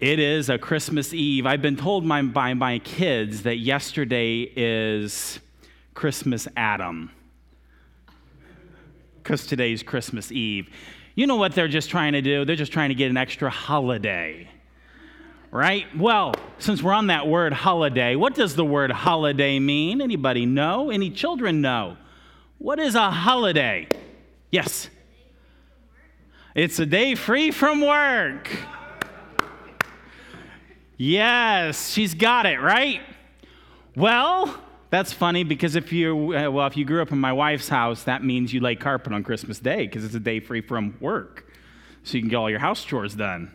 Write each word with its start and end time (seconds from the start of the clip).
It 0.00 0.20
is 0.20 0.48
a 0.48 0.58
Christmas 0.58 1.12
Eve. 1.12 1.44
I've 1.44 1.60
been 1.60 1.76
told 1.76 2.04
my, 2.04 2.22
by 2.22 2.54
my 2.54 2.78
kids 2.78 3.42
that 3.42 3.56
yesterday 3.56 4.42
is 4.54 5.40
Christmas 5.92 6.46
Adam 6.56 7.10
because 9.16 9.44
today's 9.44 9.82
Christmas 9.82 10.30
Eve. 10.30 10.70
You 11.16 11.26
know 11.26 11.34
what 11.34 11.56
they're 11.56 11.66
just 11.66 11.90
trying 11.90 12.12
to 12.12 12.22
do? 12.22 12.44
They're 12.44 12.54
just 12.54 12.70
trying 12.70 12.90
to 12.90 12.94
get 12.94 13.10
an 13.10 13.16
extra 13.16 13.50
holiday. 13.50 14.48
Right? 15.50 15.86
Well, 15.96 16.34
since 16.60 16.80
we're 16.80 16.92
on 16.92 17.08
that 17.08 17.26
word 17.26 17.52
holiday, 17.52 18.14
what 18.14 18.36
does 18.36 18.54
the 18.54 18.64
word 18.64 18.92
holiday 18.92 19.58
mean? 19.58 20.00
Anybody 20.00 20.46
know? 20.46 20.90
Any 20.90 21.10
children 21.10 21.60
know? 21.60 21.96
What 22.58 22.78
is 22.78 22.94
a 22.94 23.10
holiday? 23.10 23.88
Yes. 24.52 24.90
It's 26.54 26.78
a 26.78 26.86
day 26.86 27.16
free 27.16 27.50
from 27.50 27.80
work. 27.80 28.48
Yes, 30.98 31.90
she's 31.90 32.12
got 32.12 32.44
it, 32.44 32.60
right? 32.60 33.00
Well, 33.94 34.52
that's 34.90 35.12
funny 35.12 35.44
because 35.44 35.76
if 35.76 35.92
you 35.92 36.36
uh, 36.36 36.50
well 36.50 36.66
if 36.66 36.76
you 36.76 36.84
grew 36.84 37.00
up 37.00 37.12
in 37.12 37.18
my 37.18 37.32
wife's 37.32 37.68
house, 37.68 38.02
that 38.02 38.24
means 38.24 38.52
you 38.52 38.60
lay 38.60 38.74
carpet 38.74 39.12
on 39.12 39.22
Christmas 39.22 39.60
Day 39.60 39.86
because 39.86 40.04
it's 40.04 40.16
a 40.16 40.20
day 40.20 40.40
free 40.40 40.60
from 40.60 40.96
work. 40.98 41.46
So 42.02 42.16
you 42.16 42.22
can 42.22 42.28
get 42.28 42.36
all 42.36 42.50
your 42.50 42.58
house 42.58 42.84
chores 42.84 43.14
done, 43.14 43.52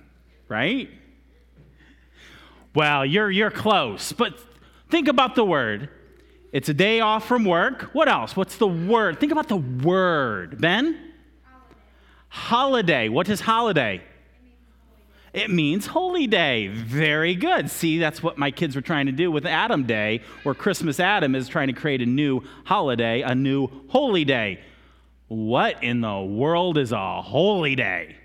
right? 0.48 0.90
Well, 2.74 3.06
you're 3.06 3.30
you're 3.30 3.52
close, 3.52 4.14
but 4.14 4.40
think 4.90 5.10
about 5.10 5.36
the 5.36 5.44
word. 5.44 5.90
It's 6.54 6.70
a 6.70 6.74
day 6.74 7.02
off 7.02 7.28
from 7.28 7.44
work. 7.44 7.90
What 7.94 8.08
else? 8.08 8.38
What's 8.38 8.56
the 8.56 8.68
word? 8.68 9.20
Think 9.20 9.34
about 9.34 9.50
the 9.50 9.58
word. 9.58 10.62
Ben? 10.62 11.12
Holiday. 11.44 11.80
holiday. 12.30 13.10
What 13.10 13.28
is 13.28 13.42
holiday? 13.42 14.02
It 15.34 15.50
means 15.50 15.88
holy 15.88 16.28
day. 16.28 16.68
Very 16.68 17.34
good. 17.34 17.72
See, 17.72 17.98
that's 17.98 18.22
what 18.22 18.38
my 18.38 18.52
kids 18.52 18.76
were 18.76 18.84
trying 18.84 19.08
to 19.08 19.12
do 19.12 19.32
with 19.32 19.48
Adam 19.48 19.84
Day, 19.86 20.22
or 20.46 20.54
Christmas 20.54 21.00
Adam 21.00 21.34
is 21.34 21.48
trying 21.50 21.68
to 21.68 21.74
create 21.74 22.02
a 22.04 22.06
new 22.06 22.42
holiday, 22.66 23.22
a 23.22 23.34
new 23.34 23.68
holy 23.90 24.26
day. 24.26 24.62
What 25.28 25.84
in 25.84 26.02
the 26.02 26.20
world 26.20 26.78
is 26.78 26.92
a 26.92 27.22
holy 27.24 27.76
day? 27.76 28.16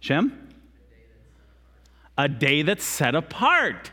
Shem? 0.00 0.50
A 2.18 2.28
day 2.28 2.60
that's 2.62 2.84
set 2.84 3.14
apart. 3.14 3.90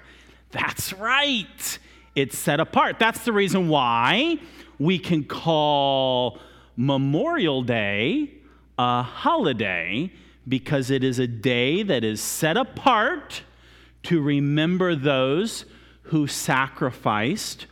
That's 0.51 0.91
right. 0.93 1.79
It's 2.13 2.37
set 2.37 2.59
apart. 2.59 2.99
That's 2.99 3.23
the 3.23 3.31
reason 3.31 3.69
why 3.69 4.37
we 4.79 4.99
can 4.99 5.23
call 5.23 6.39
Memorial 6.75 7.63
Day 7.63 8.31
a 8.77 9.03
holiday 9.03 10.11
because 10.47 10.89
it 10.89 11.03
is 11.03 11.19
a 11.19 11.27
day 11.27 11.83
that 11.83 12.03
is 12.03 12.21
set 12.21 12.57
apart 12.57 13.43
to 14.03 14.21
remember 14.21 14.95
those 14.95 15.65
who 16.03 16.27
sacrificed 16.27 17.67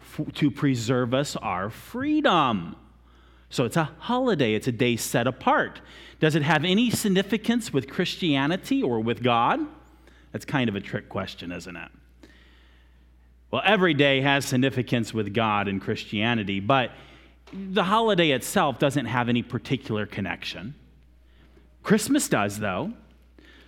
f- 0.00 0.32
to 0.34 0.50
preserve 0.50 1.14
us 1.14 1.36
our 1.36 1.70
freedom. 1.70 2.76
So 3.48 3.64
it's 3.64 3.76
a 3.76 3.90
holiday, 3.98 4.54
it's 4.54 4.68
a 4.68 4.72
day 4.72 4.96
set 4.96 5.26
apart. 5.26 5.80
Does 6.20 6.34
it 6.34 6.42
have 6.42 6.64
any 6.64 6.90
significance 6.90 7.72
with 7.72 7.88
Christianity 7.88 8.82
or 8.82 9.00
with 9.00 9.22
God? 9.22 9.60
That's 10.32 10.44
kind 10.44 10.68
of 10.68 10.76
a 10.76 10.80
trick 10.80 11.08
question, 11.08 11.50
isn't 11.50 11.76
it? 11.76 11.90
Well, 13.50 13.62
every 13.64 13.94
day 13.94 14.20
has 14.20 14.44
significance 14.44 15.12
with 15.12 15.34
God 15.34 15.66
and 15.66 15.80
Christianity, 15.80 16.60
but 16.60 16.92
the 17.52 17.84
holiday 17.84 18.30
itself 18.30 18.78
doesn't 18.78 19.06
have 19.06 19.28
any 19.28 19.42
particular 19.42 20.06
connection. 20.06 20.74
Christmas 21.82 22.28
does, 22.28 22.58
though. 22.58 22.92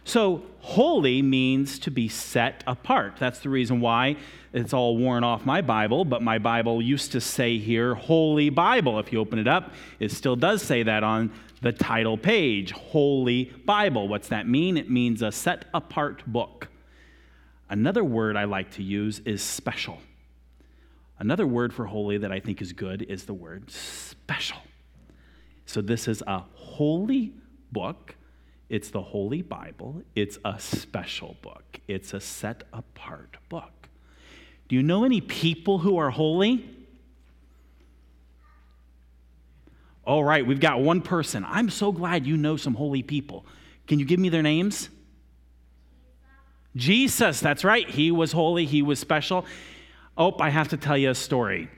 So, 0.05 0.43
holy 0.61 1.23
means 1.23 1.79
to 1.81 1.91
be 1.91 2.09
set 2.09 2.65
apart. 2.67 3.15
That's 3.19 3.39
the 3.39 3.49
reason 3.49 3.81
why 3.81 4.17
it's 4.53 4.73
all 4.73 4.97
worn 4.97 5.23
off 5.23 5.47
my 5.47 5.61
Bible, 5.61 6.05
but 6.05 6.23
my 6.23 6.39
Bible 6.39 6.83
used 6.83 7.13
to 7.13 7.21
say 7.21 7.59
here, 7.59 7.95
Holy 7.95 8.51
Bible. 8.51 8.99
If 8.99 9.13
you 9.13 9.21
open 9.21 9.39
it 9.39 9.47
up, 9.47 9.73
it 10.01 10.11
still 10.11 10.37
does 10.37 10.61
say 10.61 10.83
that 10.83 11.05
on 11.05 11.33
the 11.63 11.73
title 11.73 12.19
page, 12.19 12.73
Holy 12.73 13.45
Bible. 13.65 14.09
What's 14.09 14.29
that 14.29 14.49
mean? 14.49 14.77
It 14.77 14.91
means 14.91 15.23
a 15.23 15.31
set 15.31 15.67
apart 15.73 16.27
book. 16.27 16.69
Another 17.71 18.05
word 18.05 18.37
I 18.37 18.45
like 18.45 18.73
to 18.73 18.83
use 18.83 19.21
is 19.21 19.41
special. 19.41 19.99
Another 21.19 21.47
word 21.47 21.73
for 21.73 21.87
holy 21.87 22.19
that 22.19 22.33
I 22.33 22.41
think 22.41 22.61
is 22.61 22.73
good 22.73 23.03
is 23.03 23.25
the 23.25 23.35
word 23.35 23.71
special. 23.71 24.59
So 25.67 25.81
this 25.81 26.09
is 26.09 26.23
a 26.27 26.41
holy 26.55 27.33
book. 27.71 28.17
It's 28.69 28.91
the 28.91 29.03
Holy 29.03 29.43
Bible. 29.43 30.03
It's 30.17 30.39
a 30.45 30.59
special 30.59 31.37
book. 31.43 31.81
It's 31.89 32.15
a 32.15 32.21
set 32.21 32.65
apart 32.73 33.37
book. 33.49 33.89
Do 34.69 34.77
you 34.77 34.83
know 34.83 35.05
any 35.05 35.21
people 35.21 35.79
who 35.79 35.99
are 35.99 36.11
holy? 36.11 36.69
All 40.05 40.25
right, 40.25 40.45
we've 40.45 40.61
got 40.61 40.81
one 40.81 41.01
person. 41.01 41.45
I'm 41.47 41.71
so 41.71 41.93
glad 41.93 42.27
you 42.27 42.37
know 42.37 42.57
some 42.57 42.75
holy 42.75 43.03
people. 43.03 43.47
Can 43.87 43.99
you 43.99 44.05
give 44.05 44.19
me 44.19 44.31
their 44.31 44.43
names? 44.43 44.89
Jesus, 46.75 47.41
that's 47.41 47.65
right. 47.65 47.89
He 47.89 48.11
was 48.11 48.33
holy, 48.33 48.65
he 48.65 48.83
was 48.83 48.99
special. 48.99 49.45
Oh, 50.17 50.37
I 50.39 50.51
have 50.51 50.69
to 50.69 50.77
tell 50.77 50.97
you 50.97 51.11
a 51.11 51.15
story. 51.15 51.71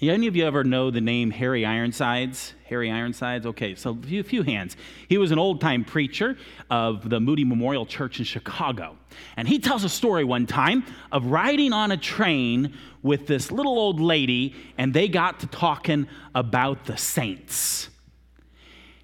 Any 0.00 0.26
of 0.26 0.34
you 0.34 0.44
ever 0.46 0.64
know 0.64 0.90
the 0.90 1.00
name 1.00 1.30
Harry 1.30 1.64
Ironsides? 1.64 2.54
Harry 2.68 2.90
Ironsides? 2.90 3.46
Okay, 3.46 3.74
so 3.74 3.90
a 3.90 4.06
few, 4.06 4.22
few 4.22 4.42
hands. 4.42 4.76
He 5.08 5.18
was 5.18 5.30
an 5.32 5.38
old 5.38 5.60
time 5.60 5.84
preacher 5.84 6.36
of 6.70 7.08
the 7.08 7.20
Moody 7.20 7.44
Memorial 7.44 7.86
Church 7.86 8.18
in 8.18 8.24
Chicago. 8.24 8.96
And 9.36 9.46
he 9.46 9.58
tells 9.58 9.84
a 9.84 9.88
story 9.88 10.24
one 10.24 10.46
time 10.46 10.84
of 11.10 11.26
riding 11.26 11.72
on 11.72 11.92
a 11.92 11.96
train 11.96 12.74
with 13.02 13.26
this 13.26 13.52
little 13.52 13.78
old 13.78 14.00
lady, 14.00 14.54
and 14.78 14.94
they 14.94 15.08
got 15.08 15.40
to 15.40 15.46
talking 15.46 16.08
about 16.34 16.84
the 16.86 16.96
saints. 16.96 17.88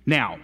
Now, 0.06 0.38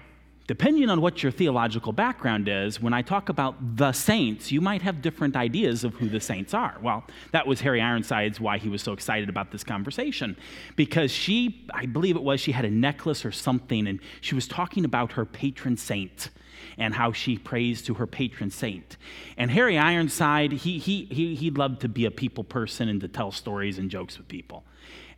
depending 0.46 0.90
on 0.90 1.00
what 1.00 1.22
your 1.22 1.32
theological 1.32 1.92
background 1.92 2.48
is, 2.48 2.80
when 2.80 2.92
I 2.92 3.02
talk 3.02 3.28
about 3.28 3.76
the 3.76 3.92
saints, 3.92 4.52
you 4.52 4.60
might 4.60 4.82
have 4.82 5.00
different 5.00 5.36
ideas 5.36 5.84
of 5.84 5.94
who 5.94 6.08
the 6.08 6.20
saints 6.20 6.52
are. 6.52 6.76
Well, 6.82 7.04
that 7.32 7.46
was 7.46 7.60
Harry 7.62 7.80
Ironsides 7.80 8.40
why 8.40 8.58
he 8.58 8.68
was 8.68 8.82
so 8.82 8.92
excited 8.92 9.28
about 9.28 9.50
this 9.50 9.64
conversation. 9.64 10.36
Because 10.76 11.10
she, 11.10 11.66
I 11.72 11.86
believe 11.86 12.16
it 12.16 12.22
was, 12.22 12.40
she 12.40 12.52
had 12.52 12.64
a 12.64 12.70
necklace 12.70 13.24
or 13.24 13.32
something, 13.32 13.86
and 13.86 14.00
she 14.20 14.34
was 14.34 14.46
talking 14.46 14.84
about 14.84 15.12
her 15.12 15.24
patron 15.24 15.76
saint 15.76 16.30
and 16.76 16.94
how 16.94 17.12
she 17.12 17.38
prays 17.38 17.82
to 17.82 17.94
her 17.94 18.06
patron 18.06 18.50
saint. 18.50 18.96
And 19.36 19.50
Harry 19.50 19.78
Ironside, 19.78 20.52
he, 20.52 20.78
he, 20.78 21.04
he, 21.04 21.34
he 21.34 21.50
loved 21.50 21.80
to 21.82 21.88
be 21.88 22.04
a 22.04 22.10
people 22.10 22.44
person 22.44 22.88
and 22.88 23.00
to 23.00 23.08
tell 23.08 23.30
stories 23.30 23.78
and 23.78 23.90
jokes 23.90 24.18
with 24.18 24.28
people. 24.28 24.64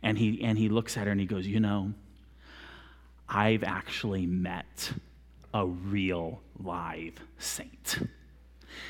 And 0.03 0.17
he, 0.17 0.41
and 0.43 0.57
he 0.57 0.69
looks 0.69 0.95
at 0.95 1.05
her 1.05 1.11
and 1.11 1.19
he 1.19 1.25
goes, 1.25 1.47
You 1.47 1.59
know, 1.59 1.93
I've 3.27 3.63
actually 3.63 4.25
met 4.25 4.93
a 5.53 5.65
real 5.65 6.41
live 6.59 7.13
saint. 7.37 7.99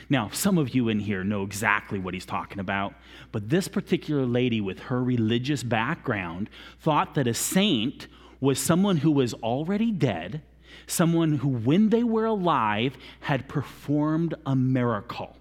Now, 0.10 0.30
some 0.30 0.58
of 0.58 0.74
you 0.76 0.90
in 0.90 1.00
here 1.00 1.24
know 1.24 1.44
exactly 1.44 2.00
what 2.00 2.14
he's 2.14 2.26
talking 2.26 2.60
about, 2.60 2.94
but 3.32 3.50
this 3.50 3.68
particular 3.68 4.26
lady 4.26 4.62
with 4.62 4.80
her 4.80 5.04
religious 5.04 5.64
background 5.64 6.50
thought 6.80 7.16
that 7.16 7.28
a 7.28 7.34
saint 7.34 8.08
was 8.40 8.60
someone 8.60 8.98
who 8.98 9.12
was 9.12 9.34
already 9.36 9.92
dead, 9.92 10.42
someone 10.86 11.38
who, 11.38 11.50
when 11.50 11.90
they 11.90 12.04
were 12.04 12.26
alive, 12.26 12.98
had 13.22 13.48
performed 13.48 14.36
a 14.46 14.56
miracle. 14.56 15.36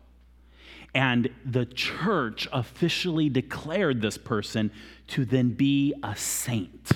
And 0.94 1.28
the 1.44 1.66
church 1.66 2.48
officially 2.53 3.28
declared 3.28 4.00
this 4.00 4.16
person 4.16 4.71
to 5.09 5.25
then 5.25 5.50
be 5.50 5.93
a 6.03 6.16
saint. 6.16 6.93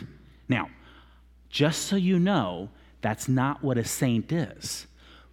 Now, 0.48 0.70
just 1.50 1.82
so 1.82 1.96
you 1.96 2.18
know, 2.18 2.70
that's 3.00 3.28
not 3.28 3.62
what 3.62 3.78
a 3.78 3.84
saint 3.84 4.32
is. 4.32 4.86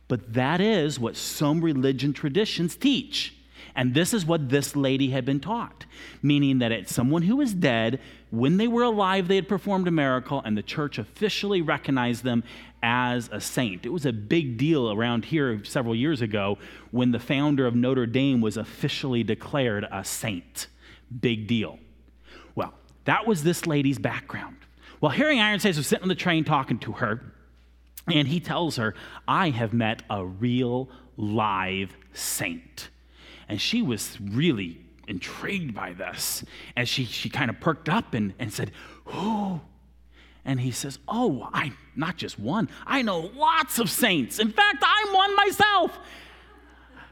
But 0.07 0.33
that 0.33 0.61
is 0.61 0.99
what 0.99 1.15
some 1.15 1.61
religion 1.61 2.13
traditions 2.13 2.75
teach. 2.75 3.33
And 3.75 3.93
this 3.93 4.13
is 4.13 4.25
what 4.25 4.49
this 4.49 4.75
lady 4.75 5.11
had 5.11 5.23
been 5.23 5.39
taught, 5.39 5.85
meaning 6.23 6.59
that 6.59 6.71
it's 6.71 6.93
someone 6.93 7.21
who 7.21 7.41
is 7.41 7.53
dead. 7.53 7.99
When 8.31 8.57
they 8.57 8.67
were 8.67 8.81
alive, 8.83 9.27
they 9.27 9.35
had 9.35 9.47
performed 9.47 9.87
a 9.87 9.91
miracle, 9.91 10.41
and 10.43 10.57
the 10.57 10.63
church 10.63 10.97
officially 10.97 11.61
recognized 11.61 12.23
them 12.23 12.43
as 12.81 13.29
a 13.31 13.39
saint. 13.39 13.85
It 13.85 13.89
was 13.89 14.05
a 14.05 14.13
big 14.13 14.57
deal 14.57 14.91
around 14.91 15.25
here 15.25 15.63
several 15.63 15.95
years 15.95 16.21
ago 16.21 16.57
when 16.89 17.11
the 17.11 17.19
founder 17.19 17.67
of 17.67 17.75
Notre 17.75 18.07
Dame 18.07 18.41
was 18.41 18.57
officially 18.57 19.23
declared 19.23 19.85
a 19.91 20.03
saint. 20.03 20.67
Big 21.21 21.47
deal. 21.47 21.77
Well, 22.55 22.73
that 23.05 23.27
was 23.27 23.43
this 23.43 23.67
lady's 23.67 23.99
background. 23.99 24.57
Well, 25.01 25.11
Harry 25.11 25.39
Ironsides 25.39 25.77
was 25.77 25.85
sitting 25.85 26.03
on 26.03 26.09
the 26.09 26.15
train 26.15 26.43
talking 26.43 26.79
to 26.79 26.93
her, 26.93 27.21
and 28.07 28.27
he 28.27 28.39
tells 28.39 28.77
her, 28.77 28.95
I 29.27 29.49
have 29.49 29.73
met 29.73 30.03
a 30.09 30.25
real 30.25 30.89
live 31.17 31.95
saint. 32.13 32.89
And 33.49 33.59
she 33.59 33.81
was 33.81 34.17
really 34.21 34.79
intrigued 35.07 35.73
by 35.73 35.93
this. 35.93 36.43
And 36.75 36.87
she, 36.87 37.05
she 37.05 37.29
kind 37.29 37.49
of 37.49 37.59
perked 37.59 37.89
up 37.89 38.13
and, 38.13 38.33
and 38.39 38.51
said, 38.51 38.71
Who? 39.05 39.61
And 40.45 40.59
he 40.61 40.71
says, 40.71 40.99
Oh, 41.07 41.49
I'm 41.53 41.77
not 41.95 42.17
just 42.17 42.39
one, 42.39 42.69
I 42.85 43.01
know 43.01 43.19
lots 43.35 43.79
of 43.79 43.89
saints. 43.89 44.39
In 44.39 44.51
fact, 44.51 44.83
I'm 44.85 45.13
one 45.13 45.35
myself. 45.35 45.99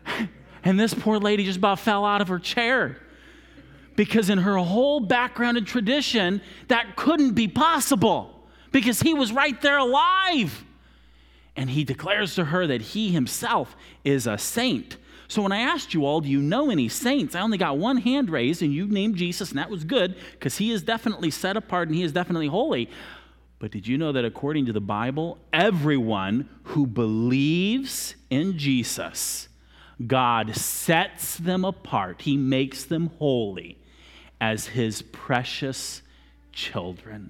And 0.67 0.79
this 0.79 0.95
poor 0.95 1.19
lady 1.19 1.45
just 1.45 1.59
about 1.59 1.79
fell 1.79 2.03
out 2.03 2.21
of 2.21 2.27
her 2.27 2.39
chair 2.39 2.97
because, 3.95 4.31
in 4.31 4.39
her 4.39 4.57
whole 4.57 4.99
background 4.99 5.57
and 5.57 5.65
tradition, 5.65 6.41
that 6.69 6.95
couldn't 6.95 7.33
be 7.33 7.47
possible 7.47 8.49
because 8.71 8.99
he 8.99 9.13
was 9.13 9.31
right 9.31 9.61
there 9.61 9.77
alive. 9.77 10.64
And 11.55 11.69
he 11.69 11.83
declares 11.83 12.35
to 12.35 12.45
her 12.45 12.67
that 12.67 12.81
he 12.81 13.11
himself 13.11 13.75
is 14.03 14.27
a 14.27 14.37
saint. 14.37 14.97
So 15.27 15.41
when 15.41 15.51
I 15.51 15.59
asked 15.59 15.93
you 15.93 16.05
all, 16.05 16.21
do 16.21 16.29
you 16.29 16.41
know 16.41 16.69
any 16.69 16.89
saints? 16.89 17.33
I 17.33 17.41
only 17.41 17.57
got 17.57 17.77
one 17.77 17.97
hand 17.97 18.29
raised, 18.29 18.61
and 18.61 18.73
you 18.73 18.87
named 18.87 19.15
Jesus, 19.15 19.49
and 19.49 19.57
that 19.57 19.69
was 19.69 19.83
good 19.83 20.15
because 20.33 20.57
he 20.57 20.71
is 20.71 20.83
definitely 20.83 21.31
set 21.31 21.57
apart 21.57 21.87
and 21.87 21.95
he 21.95 22.03
is 22.03 22.11
definitely 22.11 22.47
holy. 22.47 22.89
But 23.57 23.71
did 23.71 23.87
you 23.87 23.97
know 23.97 24.11
that 24.11 24.25
according 24.25 24.65
to 24.67 24.73
the 24.73 24.81
Bible, 24.81 25.37
everyone 25.53 26.49
who 26.63 26.85
believes 26.85 28.15
in 28.29 28.57
Jesus, 28.57 29.47
God 30.05 30.55
sets 30.55 31.37
them 31.37 31.63
apart, 31.63 32.23
He 32.23 32.37
makes 32.37 32.83
them 32.83 33.11
holy 33.17 33.77
as 34.41 34.67
His 34.67 35.01
precious 35.01 36.01
children. 36.51 37.29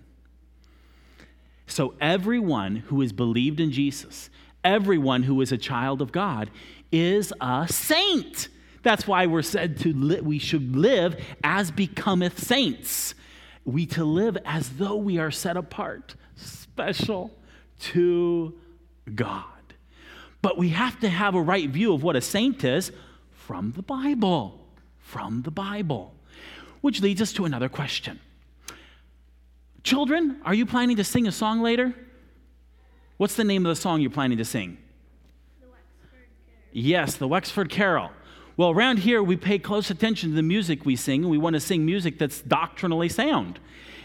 So, 1.75 1.93
everyone 1.99 2.77
who 2.77 3.01
has 3.01 3.11
believed 3.11 3.59
in 3.59 3.69
Jesus, 3.69 4.29
everyone 4.63 5.23
who 5.23 5.41
is 5.41 5.51
a 5.51 5.57
child 5.57 6.01
of 6.01 6.13
God, 6.13 6.49
is 6.89 7.33
a 7.41 7.67
saint. 7.69 8.47
That's 8.81 9.05
why 9.05 9.25
we're 9.25 9.41
said 9.41 9.77
to 9.79 9.91
li- 9.91 10.21
we 10.21 10.39
should 10.39 10.77
live 10.77 11.21
as 11.43 11.71
becometh 11.71 12.41
saints. 12.41 13.13
We 13.65 13.85
to 13.87 14.05
live 14.05 14.37
as 14.45 14.77
though 14.77 14.95
we 14.95 15.17
are 15.17 15.31
set 15.31 15.57
apart, 15.57 16.15
special 16.37 17.37
to 17.79 18.57
God. 19.13 19.43
But 20.41 20.57
we 20.57 20.69
have 20.69 20.97
to 21.01 21.09
have 21.09 21.35
a 21.35 21.41
right 21.41 21.69
view 21.69 21.93
of 21.93 22.03
what 22.03 22.15
a 22.15 22.21
saint 22.21 22.63
is 22.63 22.93
from 23.33 23.73
the 23.73 23.83
Bible. 23.83 24.65
From 24.99 25.41
the 25.41 25.51
Bible. 25.51 26.15
Which 26.79 27.01
leads 27.01 27.21
us 27.21 27.33
to 27.33 27.43
another 27.43 27.67
question. 27.67 28.21
Children, 29.85 30.37
are 30.43 30.55
you 30.55 30.65
planning 30.65 30.97
to 30.97 31.03
sing 31.03 31.27
a 31.27 31.31
song 31.31 31.61
later? 31.61 31.93
What's 33.17 33.35
the 33.35 33.43
name 33.43 33.67
of 33.67 33.69
the 33.69 33.79
song 33.79 34.01
you're 34.01 34.09
planning 34.09 34.39
to 34.39 34.43
sing? 34.43 34.79
The 35.61 35.67
Wexford 35.67 36.09
Carol. 36.11 36.27
yes, 36.71 37.15
the 37.17 37.27
Wexford 37.27 37.69
Carol. 37.69 38.09
Well, 38.57 38.71
around 38.71 38.97
here, 38.97 39.21
we 39.21 39.37
pay 39.37 39.59
close 39.59 39.91
attention 39.91 40.31
to 40.31 40.35
the 40.35 40.41
music 40.41 40.87
we 40.87 40.95
sing, 40.95 41.21
and 41.21 41.29
we 41.29 41.37
want 41.37 41.53
to 41.53 41.59
sing 41.59 41.85
music 41.85 42.17
that's 42.17 42.41
doctrinally 42.41 43.09
sound. 43.09 43.59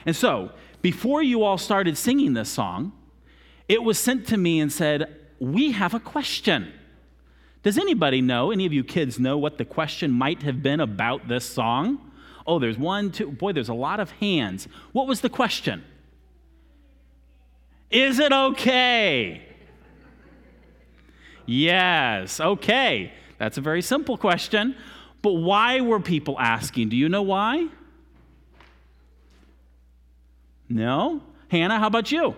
And 0.05 0.15
so, 0.15 0.53
before 0.82 1.23
you 1.23 1.44
all 1.44 1.56
started 1.56 1.97
singing 1.97 2.35
this 2.35 2.50
song, 2.50 2.93
it 3.67 3.83
was 3.83 3.99
sent 3.99 4.26
to 4.29 4.37
me 4.37 4.61
and 4.61 4.71
said, 4.71 5.17
We 5.38 5.73
have 5.73 5.94
a 5.94 6.00
question. 6.00 6.75
Does 7.62 7.79
anybody 7.79 8.21
know, 8.21 8.50
any 8.50 8.67
of 8.67 8.75
you 8.75 8.85
kids 8.85 9.19
know 9.19 9.38
what 9.38 9.56
the 9.56 9.65
question 9.65 10.11
might 10.11 10.43
have 10.43 10.62
been 10.62 10.81
about 10.81 11.26
this 11.26 11.47
song? 11.47 12.10
Oh, 12.47 12.59
there's 12.59 12.79
one, 12.79 13.11
two, 13.11 13.31
boy, 13.31 13.53
there's 13.53 13.69
a 13.69 13.75
lot 13.75 14.01
of 14.01 14.11
hands. 14.13 14.69
What 14.93 15.07
was 15.07 15.21
the 15.21 15.29
question? 15.29 15.85
Is 17.91 18.19
it 18.19 18.33
okay? 18.33 19.43
Yes, 21.47 22.41
okay. 22.41 23.13
That's 23.39 23.59
a 23.59 23.61
very 23.61 23.83
simple 23.83 24.17
question. 24.17 24.77
But 25.23 25.33
why 25.33 25.81
were 25.81 26.01
people 26.01 26.39
asking? 26.39 26.89
Do 26.89 26.97
you 26.97 27.09
know 27.09 27.23
why? 27.23 27.69
No? 30.69 31.21
Hannah, 31.49 31.79
how 31.79 31.89
about 31.89 32.13
you? 32.13 32.37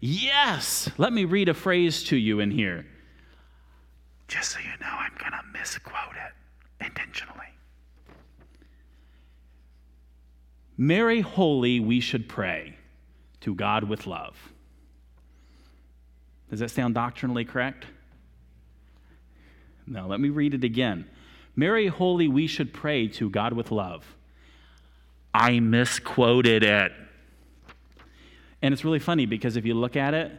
Yes. 0.00 0.88
Let 0.96 1.12
me 1.12 1.24
read 1.24 1.48
a 1.48 1.54
phrase 1.54 2.02
to 2.04 2.16
you 2.16 2.40
in 2.40 2.50
here. 2.50 2.86
Just 4.28 4.52
so 4.52 4.58
you 4.58 4.70
know, 4.80 4.90
I'm 4.90 5.12
going 5.18 5.32
to 5.32 5.42
misquote 5.52 6.14
it 6.16 6.84
intentionally. 6.84 7.35
Mary 10.78 11.20
holy, 11.20 11.80
we 11.80 12.00
should 12.00 12.28
pray 12.28 12.76
to 13.40 13.54
God 13.54 13.84
with 13.84 14.06
love. 14.06 14.36
Does 16.50 16.60
that 16.60 16.70
sound 16.70 16.94
doctrinally 16.94 17.44
correct? 17.44 17.86
Now, 19.86 20.06
let 20.06 20.20
me 20.20 20.28
read 20.28 20.54
it 20.54 20.64
again. 20.64 21.06
Mary 21.54 21.86
holy, 21.86 22.28
we 22.28 22.46
should 22.46 22.72
pray 22.72 23.08
to 23.08 23.30
God 23.30 23.52
with 23.52 23.70
love. 23.70 24.16
I 25.32 25.60
misquoted 25.60 26.62
it. 26.62 26.92
And 28.62 28.72
it's 28.72 28.84
really 28.84 28.98
funny 28.98 29.26
because 29.26 29.56
if 29.56 29.64
you 29.64 29.74
look 29.74 29.96
at 29.96 30.12
it, 30.12 30.32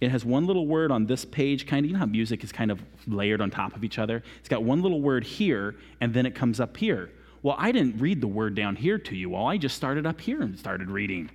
it 0.00 0.10
has 0.10 0.24
one 0.24 0.46
little 0.46 0.66
word 0.66 0.92
on 0.92 1.06
this 1.06 1.24
page, 1.24 1.66
kind 1.66 1.84
of, 1.84 1.90
you 1.90 1.94
know 1.94 2.00
how 2.00 2.06
music 2.06 2.44
is 2.44 2.52
kind 2.52 2.70
of 2.70 2.80
layered 3.06 3.40
on 3.40 3.50
top 3.50 3.74
of 3.74 3.84
each 3.84 3.98
other? 3.98 4.22
It's 4.40 4.48
got 4.48 4.62
one 4.62 4.80
little 4.80 5.00
word 5.00 5.24
here, 5.24 5.74
and 6.00 6.14
then 6.14 6.24
it 6.24 6.34
comes 6.34 6.60
up 6.60 6.76
here. 6.76 7.10
Well, 7.42 7.56
I 7.58 7.72
didn't 7.72 8.00
read 8.00 8.20
the 8.20 8.28
word 8.28 8.54
down 8.54 8.76
here 8.76 8.98
to 8.98 9.16
you 9.16 9.34
all. 9.34 9.46
I 9.46 9.56
just 9.58 9.76
started 9.76 10.06
up 10.06 10.20
here 10.20 10.42
and 10.42 10.58
started 10.58 10.90
reading. 10.90 11.30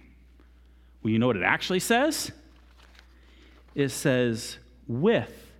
Well, 1.02 1.12
you 1.12 1.20
know 1.20 1.28
what 1.28 1.38
it 1.38 1.44
actually 1.44 1.80
says? 1.80 2.32
it 3.76 3.90
says, 3.90 4.58
with 4.88 5.52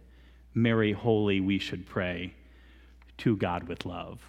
Mary 0.54 0.92
Holy, 0.92 1.40
we 1.40 1.58
should 1.58 1.88
pray 1.88 2.34
to 3.20 3.36
God 3.36 3.68
with 3.68 3.86
love. 3.86 4.20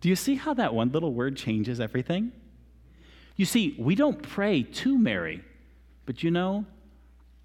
Do 0.00 0.08
you 0.08 0.16
see 0.16 0.34
how 0.34 0.54
that 0.54 0.74
one 0.74 0.90
little 0.92 1.12
word 1.12 1.36
changes 1.36 1.80
everything? 1.80 2.32
You 3.36 3.44
see, 3.44 3.74
we 3.78 3.94
don't 3.94 4.22
pray 4.22 4.62
to 4.62 4.98
Mary, 4.98 5.42
but 6.06 6.22
you 6.22 6.30
know, 6.30 6.66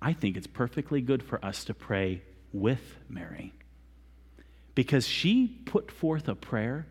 I 0.02 0.14
think 0.14 0.38
it's 0.38 0.48
perfectly 0.48 1.02
good 1.02 1.24
for 1.24 1.44
us 1.44 1.64
to 1.66 1.74
pray 1.74 2.22
with 2.54 2.98
Mary 3.08 3.54
because 4.76 5.08
she 5.08 5.48
put 5.66 5.92
forth 5.92 6.28
a 6.28 6.36
prayer 6.36 6.88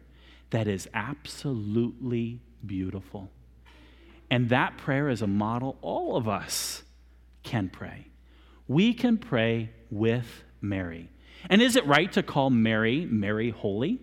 that 0.51 0.67
is 0.67 0.89
absolutely 0.95 2.41
beautiful. 2.65 3.31
And 4.31 4.49
that 4.51 4.77
prayer 4.77 5.09
is 5.09 5.23
a 5.23 5.27
model 5.27 5.79
all 5.81 6.17
of 6.17 6.29
us 6.29 6.83
can 7.43 7.69
pray 7.69 8.09
we 8.69 8.93
can 8.93 9.17
pray 9.17 9.71
with 9.91 10.45
Mary. 10.61 11.09
And 11.49 11.63
is 11.63 11.75
it 11.75 11.87
right 11.87 12.13
to 12.13 12.23
call 12.23 12.51
Mary 12.51 13.07
Mary 13.07 13.51
Holy? 13.51 13.99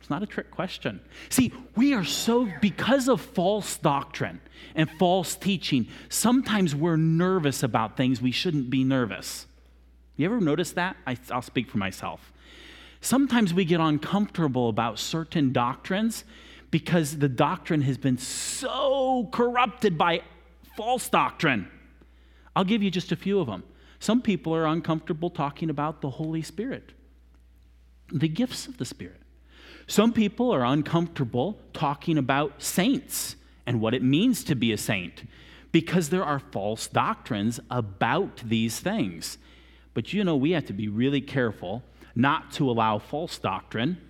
It's 0.00 0.10
not 0.10 0.22
a 0.22 0.26
trick 0.26 0.50
question. 0.50 1.00
See, 1.28 1.52
we 1.76 1.94
are 1.94 2.04
so, 2.04 2.48
because 2.60 3.08
of 3.08 3.20
false 3.20 3.76
doctrine 3.76 4.40
and 4.74 4.90
false 4.98 5.36
teaching, 5.36 5.86
sometimes 6.08 6.74
we're 6.74 6.96
nervous 6.96 7.62
about 7.62 7.96
things 7.96 8.20
we 8.20 8.32
shouldn't 8.32 8.70
be 8.70 8.82
nervous. 8.82 9.46
You 10.16 10.26
ever 10.26 10.40
notice 10.40 10.72
that? 10.72 10.96
I, 11.06 11.16
will 11.30 11.42
speak 11.42 11.70
for 11.70 11.78
myself. 11.78 12.32
Sometimes 13.00 13.54
we 13.54 13.64
get 13.64 13.80
uncomfortable 13.80 14.68
about 14.68 14.98
certain 14.98 15.52
doctrines 15.52 16.24
because 16.70 17.18
the 17.18 17.28
doctrine 17.28 17.82
has 17.82 17.98
been 17.98 18.18
so 18.18 19.28
corrupted 19.32 19.96
by 19.96 20.22
false 20.76 21.08
doctrine. 21.08 21.68
I'll 22.54 22.64
give 22.64 22.82
you 22.82 22.90
just 22.90 23.12
a 23.12 23.16
few 23.16 23.40
of 23.40 23.46
them. 23.46 23.64
Some 23.98 24.22
people 24.22 24.54
are 24.54 24.66
uncomfortable 24.66 25.30
talking 25.30 25.70
about 25.70 26.00
the 26.00 26.10
Holy 26.10 26.42
Spirit, 26.42 26.92
the 28.12 28.28
gifts 28.28 28.66
of 28.66 28.78
the 28.78 28.84
Spirit. 28.84 29.20
Some 29.86 30.12
people 30.12 30.52
are 30.54 30.64
uncomfortable 30.64 31.58
talking 31.72 32.16
about 32.16 32.62
saints 32.62 33.36
and 33.66 33.80
what 33.80 33.94
it 33.94 34.02
means 34.02 34.44
to 34.44 34.54
be 34.54 34.72
a 34.72 34.78
saint 34.78 35.24
because 35.72 36.10
there 36.10 36.24
are 36.24 36.38
false 36.38 36.86
doctrines 36.86 37.60
about 37.70 38.38
these 38.44 38.78
things. 38.78 39.38
But 39.94 40.12
you 40.12 40.24
know, 40.24 40.36
we 40.36 40.52
have 40.52 40.66
to 40.66 40.72
be 40.72 40.88
really 40.88 41.20
careful 41.20 41.82
not 42.20 42.52
to 42.52 42.70
allow 42.70 42.98
false 42.98 43.38
doctrine 43.38 44.00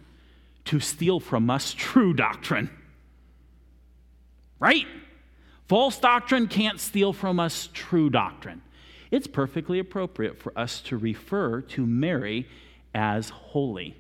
to 0.67 0.81
steal 0.81 1.21
from 1.21 1.51
us 1.51 1.73
true 1.73 2.13
doctrine. 2.15 2.71
Right? 4.59 4.87
False 5.69 5.99
doctrine 5.99 6.49
can't 6.49 6.81
steal 6.81 7.13
from 7.13 7.41
us 7.41 7.69
true 7.73 8.11
doctrine. 8.11 8.63
It's 9.11 9.27
perfectly 9.27 9.79
appropriate 9.79 10.39
for 10.39 10.57
us 10.57 10.81
to 10.83 10.97
refer 10.97 11.61
to 11.63 11.87
Mary 11.87 12.47
as 12.95 13.31
holy, 13.31 13.97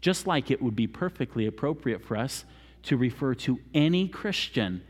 just 0.00 0.26
like 0.26 0.50
it 0.50 0.62
would 0.62 0.76
be 0.76 0.86
perfectly 0.86 1.46
appropriate 1.46 2.04
for 2.04 2.16
us 2.16 2.44
to 2.84 2.96
refer 2.96 3.34
to 3.34 3.60
any 3.74 4.08
Christian 4.08 4.82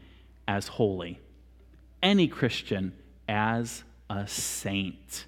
as 0.48 0.68
holy, 0.68 1.20
any 2.02 2.28
Christian 2.28 2.94
as 3.28 3.84
a 4.08 4.26
saint. 4.26 5.26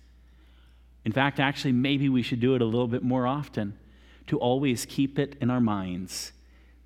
In 1.04 1.12
fact, 1.12 1.38
actually, 1.38 1.72
maybe 1.72 2.08
we 2.08 2.22
should 2.22 2.40
do 2.40 2.54
it 2.54 2.62
a 2.62 2.64
little 2.64 2.88
bit 2.88 3.02
more 3.02 3.26
often 3.26 3.78
to 4.26 4.38
always 4.38 4.86
keep 4.86 5.18
it 5.18 5.36
in 5.40 5.50
our 5.50 5.60
minds 5.60 6.32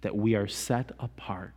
that 0.00 0.16
we 0.16 0.34
are 0.34 0.48
set 0.48 0.90
apart 0.98 1.52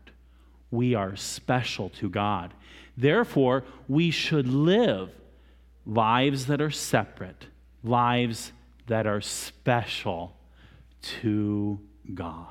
we 0.71 0.95
are 0.95 1.15
special 1.17 1.89
to 1.89 2.09
God. 2.09 2.53
Therefore, 2.97 3.63
we 3.87 4.09
should 4.09 4.47
live 4.47 5.11
lives 5.85 6.45
that 6.45 6.61
are 6.61 6.71
separate, 6.71 7.47
lives 7.83 8.53
that 8.87 9.05
are 9.05 9.21
special 9.21 10.35
to 11.01 11.79
God. 12.13 12.47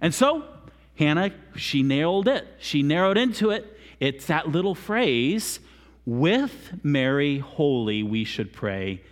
And 0.00 0.14
so, 0.14 0.44
Hannah, 0.96 1.32
she 1.56 1.82
nailed 1.82 2.28
it. 2.28 2.46
She 2.58 2.82
narrowed 2.82 3.16
into 3.16 3.50
it. 3.50 3.78
It's 3.98 4.26
that 4.26 4.48
little 4.48 4.74
phrase 4.74 5.58
with 6.06 6.72
Mary 6.84 7.38
holy, 7.38 8.02
we 8.02 8.24
should 8.24 8.52
pray 8.52 9.02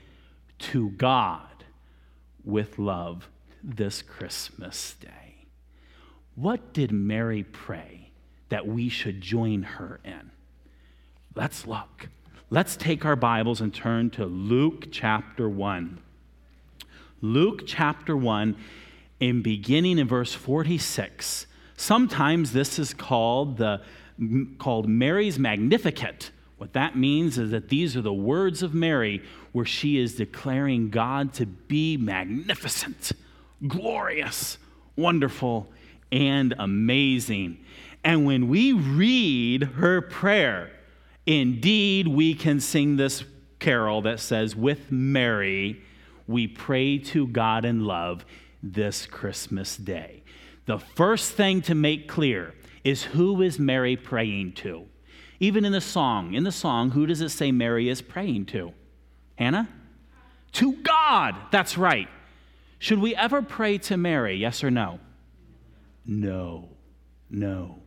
to 0.60 0.90
God 0.90 1.64
with 2.44 2.78
love 2.78 3.28
this 3.62 4.00
Christmas 4.00 4.94
day. 5.00 5.48
What 6.36 6.72
did 6.72 6.92
Mary 6.92 7.42
pray 7.42 8.10
that 8.48 8.66
we 8.66 8.88
should 8.88 9.20
join 9.20 9.62
her 9.62 10.00
in? 10.04 10.30
Let's 11.34 11.66
look. 11.66 12.08
Let's 12.48 12.76
take 12.76 13.04
our 13.04 13.16
Bibles 13.16 13.60
and 13.60 13.74
turn 13.74 14.10
to 14.10 14.24
Luke 14.24 14.86
chapter 14.92 15.48
1. 15.48 15.98
Luke 17.20 17.62
chapter 17.66 18.16
1, 18.16 18.56
in 19.18 19.42
beginning 19.42 19.98
in 19.98 20.06
verse 20.06 20.34
46. 20.34 21.46
Sometimes 21.76 22.52
this 22.52 22.78
is 22.78 22.94
called 22.94 23.56
the 23.56 23.80
called 24.58 24.88
Mary's 24.88 25.40
Magnificat. 25.40 26.30
What 26.58 26.72
that 26.74 26.96
means 26.96 27.36
is 27.38 27.50
that 27.50 27.68
these 27.68 27.96
are 27.96 28.02
the 28.02 28.12
words 28.12 28.62
of 28.62 28.74
Mary 28.74 29.22
where 29.52 29.64
she 29.64 29.98
is 29.98 30.14
declaring 30.14 30.90
God 30.90 31.32
to 31.34 31.46
be 31.46 31.96
magnificent, 31.96 33.12
glorious, 33.66 34.58
wonderful, 34.96 35.70
and 36.12 36.54
amazing. 36.58 37.58
And 38.04 38.24
when 38.24 38.48
we 38.48 38.72
read 38.72 39.62
her 39.62 40.00
prayer, 40.00 40.70
indeed 41.26 42.06
we 42.06 42.34
can 42.34 42.60
sing 42.60 42.96
this 42.96 43.24
carol 43.58 44.02
that 44.02 44.20
says, 44.20 44.54
With 44.54 44.92
Mary, 44.92 45.82
we 46.26 46.46
pray 46.46 46.98
to 46.98 47.26
God 47.26 47.64
in 47.64 47.84
love 47.84 48.24
this 48.62 49.06
Christmas 49.06 49.76
day. 49.76 50.22
The 50.66 50.78
first 50.78 51.32
thing 51.32 51.62
to 51.62 51.74
make 51.74 52.08
clear 52.08 52.54
is 52.84 53.02
who 53.02 53.42
is 53.42 53.58
Mary 53.58 53.96
praying 53.96 54.52
to? 54.52 54.86
Even 55.40 55.64
in 55.64 55.72
the 55.72 55.80
song, 55.80 56.34
in 56.34 56.44
the 56.44 56.52
song, 56.52 56.90
who 56.90 57.06
does 57.06 57.20
it 57.20 57.30
say 57.30 57.52
Mary 57.52 57.88
is 57.88 58.00
praying 58.00 58.46
to? 58.46 58.72
Hannah? 59.36 59.68
To 60.52 60.72
God. 60.74 61.34
That's 61.50 61.76
right. 61.76 62.08
Should 62.78 62.98
we 63.00 63.14
ever 63.16 63.42
pray 63.42 63.78
to 63.78 63.96
Mary? 63.96 64.36
Yes 64.36 64.62
or 64.62 64.70
no? 64.70 65.00
No. 66.06 66.68
No. 67.30 67.78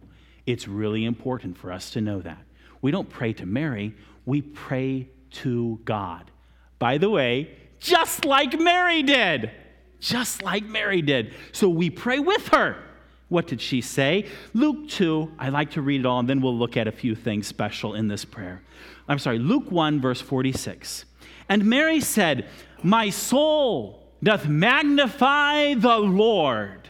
It's 0.46 0.68
really 0.68 1.06
important 1.06 1.58
for 1.58 1.72
us 1.72 1.92
to 1.92 2.02
know 2.02 2.22
that. 2.22 2.40
We 2.82 2.92
don't 2.92 3.10
pray 3.10 3.34
to 3.34 3.46
Mary, 3.46 3.96
we 4.26 4.42
pray 4.42 5.10
to 5.32 5.80
God. 5.84 6.32
By 6.80 6.98
the 6.98 7.10
way, 7.10 7.58
just 7.80 8.26
like 8.26 8.60
Mary 8.60 9.04
did. 9.04 9.52
Just 10.00 10.44
like 10.44 10.64
Mary 10.64 11.02
did. 11.02 11.34
So 11.52 11.70
we 11.70 11.90
pray 11.90 12.20
with 12.20 12.50
her. 12.50 12.84
What 13.30 13.48
did 13.48 13.62
she 13.62 13.82
say? 13.82 14.26
Luke 14.54 14.88
2, 14.90 15.34
I 15.38 15.50
like 15.50 15.72
to 15.72 15.82
read 15.82 16.02
it 16.02 16.06
all, 16.06 16.20
and 16.20 16.30
then 16.30 16.42
we'll 16.42 16.58
look 16.58 16.78
at 16.78 16.88
a 16.88 16.92
few 16.92 17.14
things 17.14 17.48
special 17.48 17.94
in 17.94 18.08
this 18.08 18.24
prayer. 18.24 18.62
I'm 19.08 19.20
sorry, 19.20 19.40
Luke 19.40 19.70
1, 19.70 20.00
verse 20.00 20.22
46. 20.22 21.06
And 21.50 21.66
Mary 21.66 22.00
said, 22.00 22.48
My 22.84 23.10
soul 23.10 24.08
doth 24.24 24.48
magnify 24.48 25.74
the 25.76 25.98
Lord, 25.98 26.90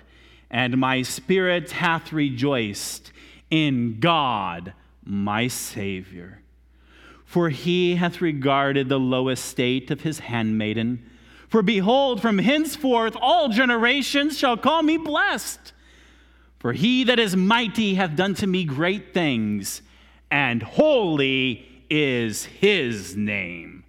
and 0.49 0.77
my 0.77 1.01
spirit 1.01 1.71
hath 1.71 2.13
rejoiced 2.13 3.11
in 3.49 3.99
God 3.99 4.73
my 5.03 5.47
Savior. 5.47 6.41
For 7.25 7.49
he 7.49 7.95
hath 7.95 8.21
regarded 8.21 8.89
the 8.89 8.99
low 8.99 9.29
estate 9.29 9.91
of 9.91 10.01
his 10.01 10.19
handmaiden. 10.19 11.09
For 11.49 11.61
behold, 11.61 12.21
from 12.21 12.39
henceforth 12.39 13.17
all 13.19 13.49
generations 13.49 14.37
shall 14.37 14.55
call 14.55 14.83
me 14.83 14.97
blessed. 14.97 15.73
For 16.59 16.73
he 16.73 17.03
that 17.03 17.19
is 17.19 17.35
mighty 17.35 17.95
hath 17.95 18.15
done 18.15 18.33
to 18.35 18.47
me 18.47 18.63
great 18.63 19.13
things, 19.13 19.81
and 20.31 20.63
holy 20.63 21.67
is 21.89 22.45
his 22.45 23.15
name. 23.15 23.83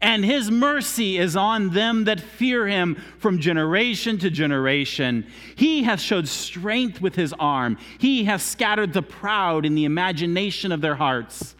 And 0.00 0.24
his 0.24 0.50
mercy 0.50 1.16
is 1.16 1.36
on 1.36 1.70
them 1.70 2.04
that 2.04 2.20
fear 2.20 2.66
him 2.66 2.96
from 3.18 3.38
generation 3.38 4.18
to 4.18 4.30
generation. 4.30 5.26
He 5.56 5.84
hath 5.84 6.00
showed 6.00 6.28
strength 6.28 7.00
with 7.00 7.14
his 7.14 7.32
arm. 7.38 7.78
He 7.98 8.24
hath 8.24 8.42
scattered 8.42 8.92
the 8.92 9.02
proud 9.02 9.64
in 9.64 9.74
the 9.74 9.84
imagination 9.84 10.70
of 10.70 10.80
their 10.82 10.96
hearts. 10.96 11.54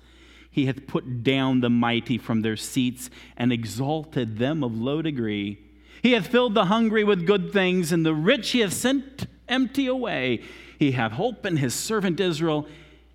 He 0.50 0.66
hath 0.66 0.86
put 0.86 1.22
down 1.22 1.60
the 1.60 1.70
mighty 1.70 2.18
from 2.18 2.42
their 2.42 2.56
seats 2.56 3.10
and 3.36 3.52
exalted 3.52 4.38
them 4.38 4.62
of 4.62 4.76
low 4.76 5.02
degree. 5.02 5.58
He 6.02 6.12
hath 6.12 6.26
filled 6.26 6.54
the 6.54 6.66
hungry 6.66 7.04
with 7.04 7.26
good 7.26 7.52
things, 7.52 7.90
and 7.90 8.04
the 8.04 8.14
rich 8.14 8.50
he 8.50 8.60
hath 8.60 8.72
sent 8.72 9.26
empty 9.48 9.86
away. 9.86 10.42
He 10.78 10.92
hath 10.92 11.12
hope 11.12 11.46
in 11.46 11.56
his 11.56 11.74
servant 11.74 12.20
Israel 12.20 12.66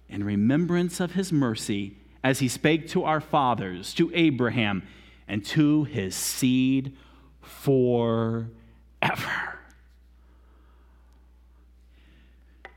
in 0.09 0.23
remembrance 0.23 0.99
of 0.99 1.13
his 1.13 1.31
mercy, 1.31 1.95
as 2.23 2.39
he 2.39 2.47
spake 2.47 2.87
to 2.89 3.03
our 3.03 3.21
fathers, 3.21 3.93
to 3.95 4.11
Abraham, 4.13 4.83
and 5.27 5.45
to 5.45 5.85
his 5.85 6.15
seed 6.15 6.95
forever. 7.41 8.49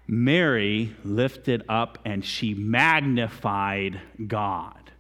Mary 0.07 0.95
lifted 1.05 1.65
up 1.69 1.99
and 2.05 2.25
she 2.25 2.55
magnified 2.55 4.01
God. 4.27 4.93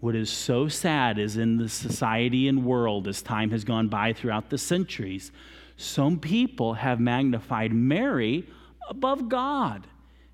What 0.00 0.14
is 0.14 0.30
so 0.30 0.68
sad 0.68 1.18
is 1.18 1.36
in 1.36 1.56
the 1.56 1.68
society 1.68 2.46
and 2.46 2.64
world, 2.64 3.08
as 3.08 3.22
time 3.22 3.50
has 3.50 3.64
gone 3.64 3.88
by 3.88 4.12
throughout 4.12 4.50
the 4.50 4.58
centuries, 4.58 5.32
some 5.76 6.18
people 6.18 6.74
have 6.74 7.00
magnified 7.00 7.72
Mary 7.72 8.46
above 8.88 9.28
God. 9.28 9.86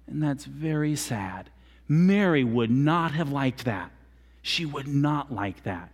And 0.06 0.22
that's 0.22 0.44
very 0.44 0.96
sad. 0.96 1.50
Mary 1.88 2.44
would 2.44 2.70
not 2.70 3.12
have 3.12 3.30
liked 3.30 3.64
that. 3.64 3.90
She 4.42 4.64
would 4.64 4.88
not 4.88 5.32
like 5.32 5.62
that. 5.64 5.90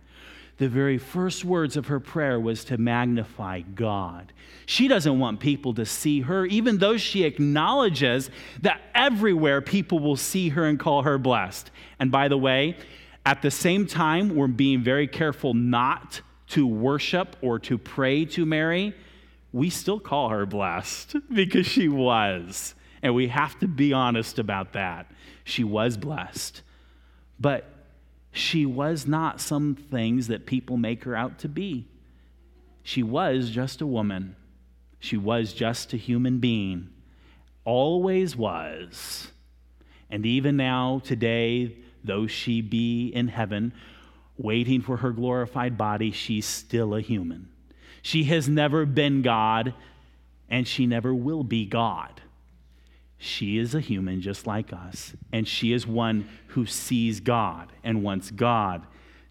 The 0.57 0.67
very 0.67 0.97
first 0.97 1.45
words 1.45 1.77
of 1.77 1.87
her 1.87 1.99
prayer 1.99 2.39
was 2.39 2.63
to 2.65 2.77
magnify 2.77 3.61
God. 3.61 4.33
She 4.65 4.87
doesn't 4.87 5.19
want 5.19 5.39
people 5.39 5.75
to 5.75 5.85
see 5.85 6.21
her, 6.21 6.45
even 6.47 6.79
though 6.79 6.97
she 6.97 7.23
acknowledges 7.23 8.31
that 8.61 8.81
everywhere 8.95 9.61
people 9.61 9.99
will 9.99 10.15
see 10.15 10.49
her 10.49 10.65
and 10.65 10.79
call 10.79 11.03
her 11.03 11.19
blessed. 11.19 11.69
And 11.99 12.11
by 12.11 12.27
the 12.27 12.37
way, 12.37 12.75
at 13.23 13.43
the 13.43 13.51
same 13.51 13.85
time, 13.85 14.35
we're 14.35 14.47
being 14.47 14.81
very 14.81 15.07
careful 15.07 15.53
not 15.53 16.21
to 16.49 16.65
worship 16.65 17.35
or 17.41 17.59
to 17.59 17.77
pray 17.77 18.25
to 18.25 18.45
Mary 18.45 18.95
we 19.57 19.71
still 19.71 19.99
call 19.99 20.29
her 20.29 20.45
blessed 20.45 21.15
because 21.33 21.65
she 21.65 21.89
was. 21.89 22.75
And 23.01 23.15
we 23.15 23.27
have 23.27 23.57
to 23.59 23.67
be 23.67 23.91
honest 23.91 24.39
about 24.39 24.73
that. 24.73 25.09
She 25.43 25.63
was 25.63 25.97
blessed. 25.97 26.61
But 27.39 27.65
she 28.31 28.65
was 28.65 29.07
not 29.07 29.41
some 29.41 29.75
things 29.75 30.27
that 30.27 30.45
people 30.45 30.77
make 30.77 31.03
her 31.05 31.15
out 31.15 31.39
to 31.39 31.49
be. 31.49 31.87
She 32.83 33.03
was 33.03 33.49
just 33.49 33.81
a 33.81 33.87
woman, 33.87 34.35
she 34.99 35.17
was 35.17 35.53
just 35.53 35.93
a 35.93 35.97
human 35.97 36.39
being, 36.39 36.89
always 37.65 38.35
was. 38.35 39.31
And 40.09 40.25
even 40.25 40.55
now, 40.55 41.01
today, 41.03 41.75
though 42.03 42.27
she 42.27 42.61
be 42.61 43.09
in 43.09 43.27
heaven, 43.27 43.73
waiting 44.37 44.81
for 44.81 44.97
her 44.97 45.11
glorified 45.11 45.77
body, 45.77 46.11
she's 46.11 46.45
still 46.45 46.95
a 46.95 47.01
human. 47.01 47.49
She 48.01 48.25
has 48.25 48.47
never 48.47 48.85
been 48.85 49.21
God, 49.21 49.73
and 50.49 50.67
she 50.67 50.85
never 50.85 51.13
will 51.13 51.43
be 51.43 51.65
God. 51.65 52.21
She 53.17 53.57
is 53.57 53.73
a 53.73 53.79
human 53.79 54.21
just 54.21 54.45
like 54.45 54.71
us, 54.71 55.13
and 55.31 55.47
she 55.47 55.73
is 55.73 55.87
one 55.87 56.29
who 56.47 56.65
sees 56.65 57.19
God 57.19 57.71
and 57.83 58.03
wants 58.03 58.29
God 58.29 58.85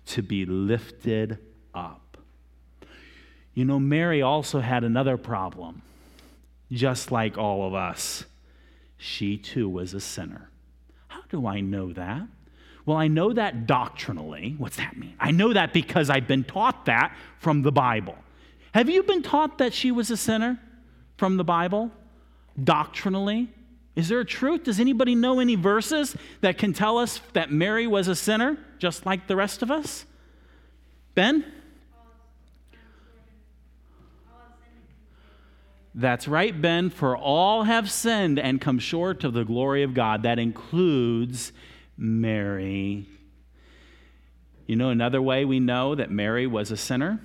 to 0.06 0.23
be 0.23 0.44
lifted 0.44 1.38
up. 1.75 2.18
You 3.54 3.64
know, 3.64 3.78
Mary 3.78 4.23
also 4.23 4.61
had 4.61 4.85
another 4.85 5.16
problem, 5.16 5.82
just 6.70 7.12
like 7.12 7.38
all 7.38 7.66
of 7.66 7.75
us. 7.75 8.25
She 8.99 9.37
too 9.37 9.68
was 9.68 9.94
a 9.94 10.00
sinner. 10.00 10.50
How 11.08 11.23
do 11.28 11.46
I 11.46 11.61
know 11.61 11.92
that? 11.92 12.23
Well, 12.85 12.96
I 12.96 13.08
know 13.08 13.32
that 13.32 13.66
doctrinally. 13.66 14.54
What's 14.58 14.76
that 14.76 14.96
mean? 14.96 15.14
I 15.18 15.30
know 15.30 15.52
that 15.52 15.73
because 15.73 16.11
I've 16.11 16.28
been 16.28 16.44
taught 16.44 16.87
that 16.87 17.16
from 17.38 17.62
the 17.62 17.73
Bible. 17.73 18.16
Have 18.76 18.90
you 18.90 19.02
been 19.02 19.23
taught 19.23 19.56
that 19.56 19.73
she 19.73 19.90
was 19.90 20.11
a 20.11 20.18
sinner 20.18 20.61
from 21.16 21.38
the 21.38 21.45
Bible? 21.45 21.90
Doctrinally? 22.62 23.49
Is 23.95 24.11
there 24.11 24.21
a 24.21 24.25
truth? 24.26 24.64
Does 24.64 24.78
anybody 24.78 25.14
know 25.14 25.40
any 25.40 25.54
verses 25.54 26.14
that 26.42 26.59
can 26.59 26.75
tell 26.75 26.99
us 26.99 27.23
that 27.33 27.50
Mary 27.50 27.87
was 27.87 28.06
a 28.06 28.14
sinner, 28.14 28.59
just 28.78 29.06
like 29.06 29.28
the 29.28 29.35
rest 29.35 29.62
of 29.62 29.71
us? 29.71 30.04
Ben? 31.14 31.42
That's 35.95 36.28
right, 36.28 36.61
Ben. 36.61 36.90
For 36.90 37.16
all 37.16 37.62
have 37.62 37.90
sinned 37.90 38.38
and 38.38 38.61
come 38.61 38.78
short 38.78 39.25
of 39.25 39.33
the 39.33 39.47
glory 39.47 39.85
of 39.85 39.95
God. 39.95 40.23
That 40.23 40.38
includes 40.38 41.50
Mary. 41.97 43.09
You 44.66 44.76
know, 44.76 44.90
another 44.90 45.23
way 45.23 45.47
we 45.47 45.61
know 45.61 45.95
that 45.95 46.11
Mary 46.11 46.47
was 46.47 46.71
a 46.71 46.76
sinner? 46.76 47.23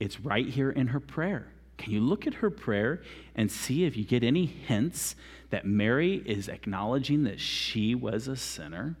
It's 0.00 0.18
right 0.18 0.48
here 0.48 0.70
in 0.70 0.88
her 0.88 0.98
prayer. 0.98 1.52
Can 1.76 1.92
you 1.92 2.00
look 2.00 2.26
at 2.26 2.34
her 2.34 2.50
prayer 2.50 3.02
and 3.34 3.50
see 3.50 3.84
if 3.84 3.96
you 3.96 4.04
get 4.04 4.24
any 4.24 4.46
hints 4.46 5.14
that 5.50 5.64
Mary 5.64 6.22
is 6.26 6.48
acknowledging 6.48 7.24
that 7.24 7.38
she 7.38 7.94
was 7.94 8.26
a 8.26 8.36
sinner? 8.36 8.96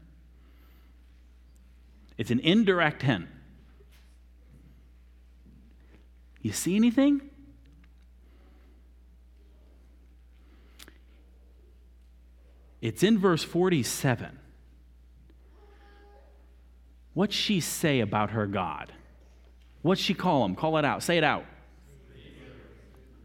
It's 2.16 2.30
an 2.30 2.40
indirect 2.40 3.02
hint. 3.02 3.28
You 6.42 6.52
see 6.52 6.76
anything? 6.76 7.22
It's 12.80 13.02
in 13.02 13.18
verse 13.18 13.44
47. 13.44 14.38
What's 17.12 17.34
she 17.34 17.60
say 17.60 18.00
about 18.00 18.30
her 18.30 18.46
God? 18.46 18.92
What's 19.82 20.00
she 20.00 20.14
call 20.14 20.44
him? 20.44 20.54
Call 20.54 20.76
it 20.76 20.84
out. 20.84 21.02
Say 21.02 21.18
it 21.18 21.24
out. 21.24 21.44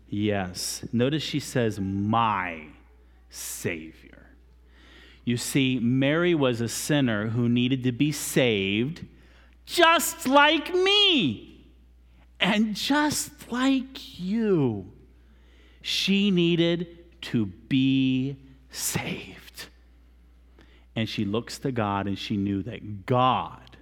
Yes. 0.08 0.86
Notice 0.94 1.24
she 1.24 1.40
says, 1.40 1.80
My 1.80 2.68
Savior. 3.30 4.30
You 5.26 5.38
see, 5.38 5.80
Mary 5.80 6.36
was 6.36 6.62
a 6.62 6.70
sinner 6.70 7.30
who 7.30 7.50
needed 7.50 7.84
to 7.84 7.92
be 7.92 8.12
saved 8.12 9.06
just 9.66 10.28
like 10.28 10.74
me 10.74 11.66
and 12.40 12.76
just 12.76 13.52
like 13.52 14.20
you. 14.20 14.92
She 15.82 16.30
needed 16.30 17.22
to 17.22 17.48
be 17.48 18.38
saved. 18.70 19.68
And 20.96 21.10
she 21.10 21.26
looks 21.26 21.58
to 21.60 21.72
God 21.72 22.08
and 22.08 22.18
she 22.18 22.38
knew 22.38 22.62
that 22.64 23.06
God 23.06 23.78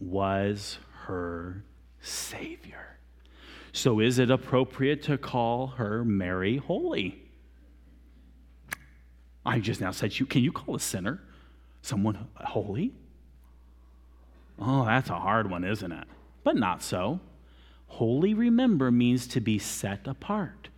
was 0.00 0.78
her 1.04 1.64
Savior. 2.04 2.98
So, 3.72 4.00
is 4.00 4.18
it 4.18 4.30
appropriate 4.30 5.02
to 5.04 5.18
call 5.18 5.68
her 5.78 6.04
Mary 6.04 6.58
Holy? 6.58 7.20
I 9.44 9.58
just 9.58 9.80
now 9.80 9.90
said, 9.90 10.18
you, 10.18 10.26
can 10.26 10.42
you 10.42 10.52
call 10.52 10.76
a 10.76 10.80
sinner 10.80 11.20
someone 11.82 12.28
holy? 12.36 12.92
Oh, 14.58 14.84
that's 14.84 15.10
a 15.10 15.18
hard 15.18 15.50
one, 15.50 15.64
isn't 15.64 15.92
it? 15.92 16.06
But 16.44 16.56
not 16.56 16.82
so. 16.82 17.20
Holy, 17.88 18.32
remember, 18.32 18.90
means 18.90 19.26
to 19.28 19.40
be 19.40 19.58
set 19.58 20.06
apart. 20.06 20.68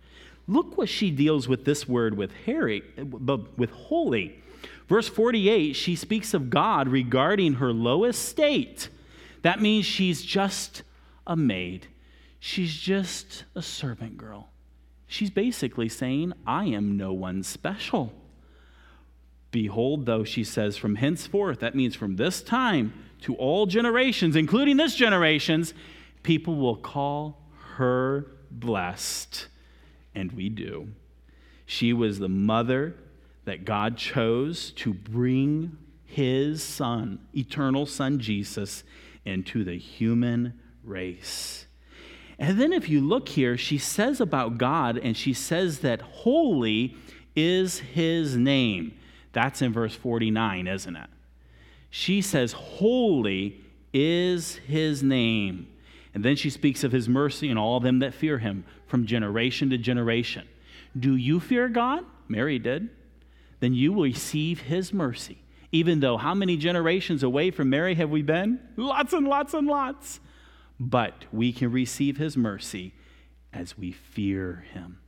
Look 0.47 0.77
what 0.77 0.89
she 0.89 1.11
deals 1.11 1.47
with 1.47 1.65
this 1.65 1.87
word 1.87 2.17
with 2.17 2.31
Harry, 2.45 2.83
but 2.97 3.57
with 3.57 3.69
holy. 3.69 4.41
Verse 4.89 5.07
48, 5.07 5.73
she 5.73 5.95
speaks 5.95 6.33
of 6.33 6.49
God 6.49 6.87
regarding 6.87 7.55
her 7.55 7.71
lowest 7.71 8.25
state 8.25 8.89
that 9.41 9.61
means 9.61 9.85
she's 9.85 10.23
just 10.23 10.83
a 11.27 11.35
maid. 11.35 11.87
She's 12.39 12.75
just 12.75 13.43
a 13.53 13.61
servant 13.61 14.17
girl. 14.17 14.49
She's 15.05 15.29
basically 15.29 15.89
saying, 15.89 16.33
I 16.45 16.65
am 16.65 16.97
no 16.97 17.13
one 17.13 17.43
special. 17.43 18.13
Behold, 19.51 20.05
though, 20.05 20.23
she 20.23 20.43
says, 20.43 20.75
from 20.75 20.95
henceforth, 20.95 21.59
that 21.59 21.75
means 21.75 21.95
from 21.95 22.15
this 22.15 22.41
time 22.41 22.93
to 23.21 23.35
all 23.35 23.65
generations, 23.65 24.35
including 24.35 24.77
this 24.77 24.95
generation's, 24.95 25.73
people 26.23 26.55
will 26.55 26.75
call 26.75 27.41
her 27.75 28.27
blessed. 28.51 29.47
And 30.13 30.31
we 30.33 30.49
do. 30.49 30.89
She 31.65 31.93
was 31.93 32.19
the 32.19 32.29
mother 32.29 32.95
that 33.45 33.65
God 33.65 33.97
chose 33.97 34.71
to 34.71 34.93
bring 34.93 35.77
his 36.05 36.61
son, 36.61 37.19
eternal 37.35 37.85
son 37.85 38.19
Jesus, 38.19 38.83
into 39.25 39.63
the 39.63 39.77
human 39.77 40.53
race. 40.87 41.65
And 42.39 42.59
then, 42.59 42.71
if 42.71 42.87
you 42.87 43.01
look 43.01 43.29
here, 43.29 43.57
she 43.57 43.77
says 43.77 44.21
about 44.21 44.57
God, 44.57 44.97
and 44.97 45.17
she 45.17 45.33
says 45.33 45.79
that 45.79 46.01
holy 46.01 46.95
is 47.35 47.79
his 47.79 48.35
name. 48.35 48.93
That's 49.33 49.61
in 49.61 49.73
verse 49.73 49.95
49, 49.95 50.67
isn't 50.67 50.95
it? 50.95 51.09
She 51.89 52.21
says, 52.21 52.51
Holy 52.53 53.61
is 53.93 54.55
his 54.55 55.01
name. 55.01 55.67
And 56.13 56.23
then 56.23 56.35
she 56.35 56.49
speaks 56.49 56.83
of 56.83 56.91
his 56.91 57.07
mercy 57.07 57.49
and 57.49 57.57
all 57.57 57.79
them 57.79 57.99
that 57.99 58.13
fear 58.13 58.39
him 58.39 58.65
from 58.87 59.05
generation 59.05 59.69
to 59.69 59.77
generation. 59.77 60.47
Do 60.97 61.15
you 61.15 61.39
fear 61.39 61.69
God? 61.69 62.03
Mary 62.27 62.59
did. 62.59 62.89
Then 63.59 63.73
you 63.73 63.93
will 63.93 64.03
receive 64.03 64.61
his 64.61 64.93
mercy 64.93 65.39
even 65.71 65.99
though 65.99 66.17
how 66.17 66.33
many 66.33 66.57
generations 66.57 67.23
away 67.23 67.51
from 67.51 67.69
Mary 67.69 67.95
have 67.95 68.09
we 68.09 68.21
been? 68.21 68.59
Lots 68.75 69.13
and 69.13 69.27
lots 69.27 69.53
and 69.53 69.67
lots. 69.67 70.19
But 70.79 71.25
we 71.31 71.51
can 71.51 71.71
receive 71.71 72.17
his 72.17 72.37
mercy 72.37 72.93
as 73.51 73.77
we 73.77 73.91
fear 73.91 74.65
him. 74.73 74.99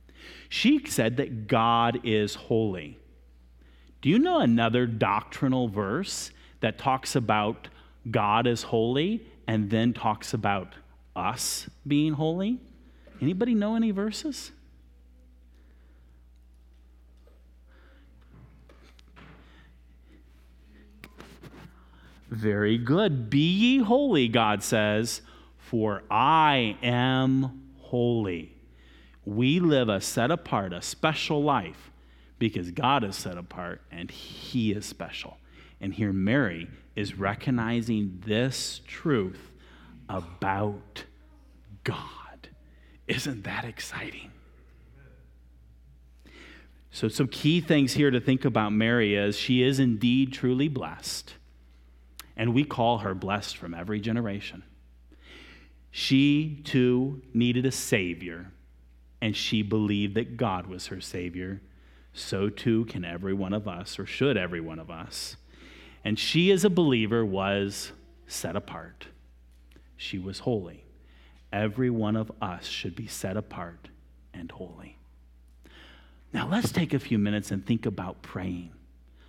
She 0.48 0.84
said 0.86 1.16
that 1.18 1.46
God 1.46 2.00
is 2.04 2.34
holy. 2.34 2.98
Do 4.02 4.08
you 4.08 4.18
know 4.18 4.40
another 4.40 4.86
doctrinal 4.86 5.68
verse 5.68 6.30
that 6.60 6.78
talks 6.78 7.14
about 7.14 7.68
God 8.10 8.46
is 8.46 8.64
holy 8.64 9.26
and 9.46 9.70
then 9.70 9.92
talks 9.92 10.34
about 10.34 10.74
us 11.14 11.68
being 11.86 12.14
holy? 12.14 12.58
Anybody 13.20 13.54
know 13.54 13.76
any 13.76 13.90
verses? 13.90 14.52
Very 22.30 22.78
good. 22.78 23.28
Be 23.28 23.38
ye 23.38 23.78
holy, 23.78 24.28
God 24.28 24.62
says, 24.62 25.20
for 25.70 26.02
I 26.10 26.76
am 26.82 27.62
holy. 27.78 28.52
We 29.24 29.60
live 29.60 29.88
a 29.88 30.00
set 30.00 30.32
apart, 30.32 30.72
a 30.72 30.82
special 30.82 31.44
life 31.44 31.92
because 32.40 32.72
God 32.72 33.04
is 33.04 33.14
set 33.14 33.38
apart 33.38 33.80
and 33.92 34.10
He 34.10 34.72
is 34.72 34.84
special. 34.84 35.36
And 35.80 35.94
here 35.94 36.12
Mary 36.12 36.66
is 36.96 37.16
recognizing 37.16 38.20
this 38.26 38.80
truth 38.84 39.52
about 40.08 41.04
God. 41.84 42.48
Isn't 43.06 43.44
that 43.44 43.64
exciting? 43.64 44.32
So, 46.90 47.06
some 47.06 47.28
key 47.28 47.60
things 47.60 47.92
here 47.92 48.10
to 48.10 48.20
think 48.20 48.44
about 48.44 48.72
Mary 48.72 49.14
is 49.14 49.36
she 49.36 49.62
is 49.62 49.78
indeed 49.78 50.32
truly 50.32 50.66
blessed 50.66 51.34
and 52.36 52.54
we 52.54 52.64
call 52.64 52.98
her 52.98 53.14
blessed 53.14 53.56
from 53.56 53.72
every 53.72 54.00
generation. 54.00 54.64
She 55.90 56.60
too 56.64 57.22
needed 57.34 57.66
a 57.66 57.72
Savior, 57.72 58.52
and 59.20 59.36
she 59.36 59.62
believed 59.62 60.14
that 60.14 60.36
God 60.36 60.66
was 60.66 60.86
her 60.88 61.00
Savior. 61.00 61.60
So 62.12 62.48
too 62.48 62.84
can 62.86 63.04
every 63.04 63.34
one 63.34 63.52
of 63.52 63.68
us, 63.68 63.98
or 63.98 64.06
should 64.06 64.36
every 64.36 64.60
one 64.60 64.78
of 64.78 64.90
us. 64.90 65.36
And 66.04 66.18
she, 66.18 66.50
as 66.50 66.64
a 66.64 66.70
believer, 66.70 67.24
was 67.24 67.92
set 68.26 68.56
apart. 68.56 69.06
She 69.96 70.18
was 70.18 70.40
holy. 70.40 70.84
Every 71.52 71.90
one 71.90 72.16
of 72.16 72.30
us 72.40 72.66
should 72.66 72.96
be 72.96 73.06
set 73.06 73.36
apart 73.36 73.88
and 74.32 74.50
holy. 74.50 74.96
Now, 76.32 76.48
let's 76.48 76.72
take 76.72 76.94
a 76.94 77.00
few 77.00 77.18
minutes 77.18 77.50
and 77.50 77.66
think 77.66 77.86
about 77.86 78.22
praying. 78.22 78.70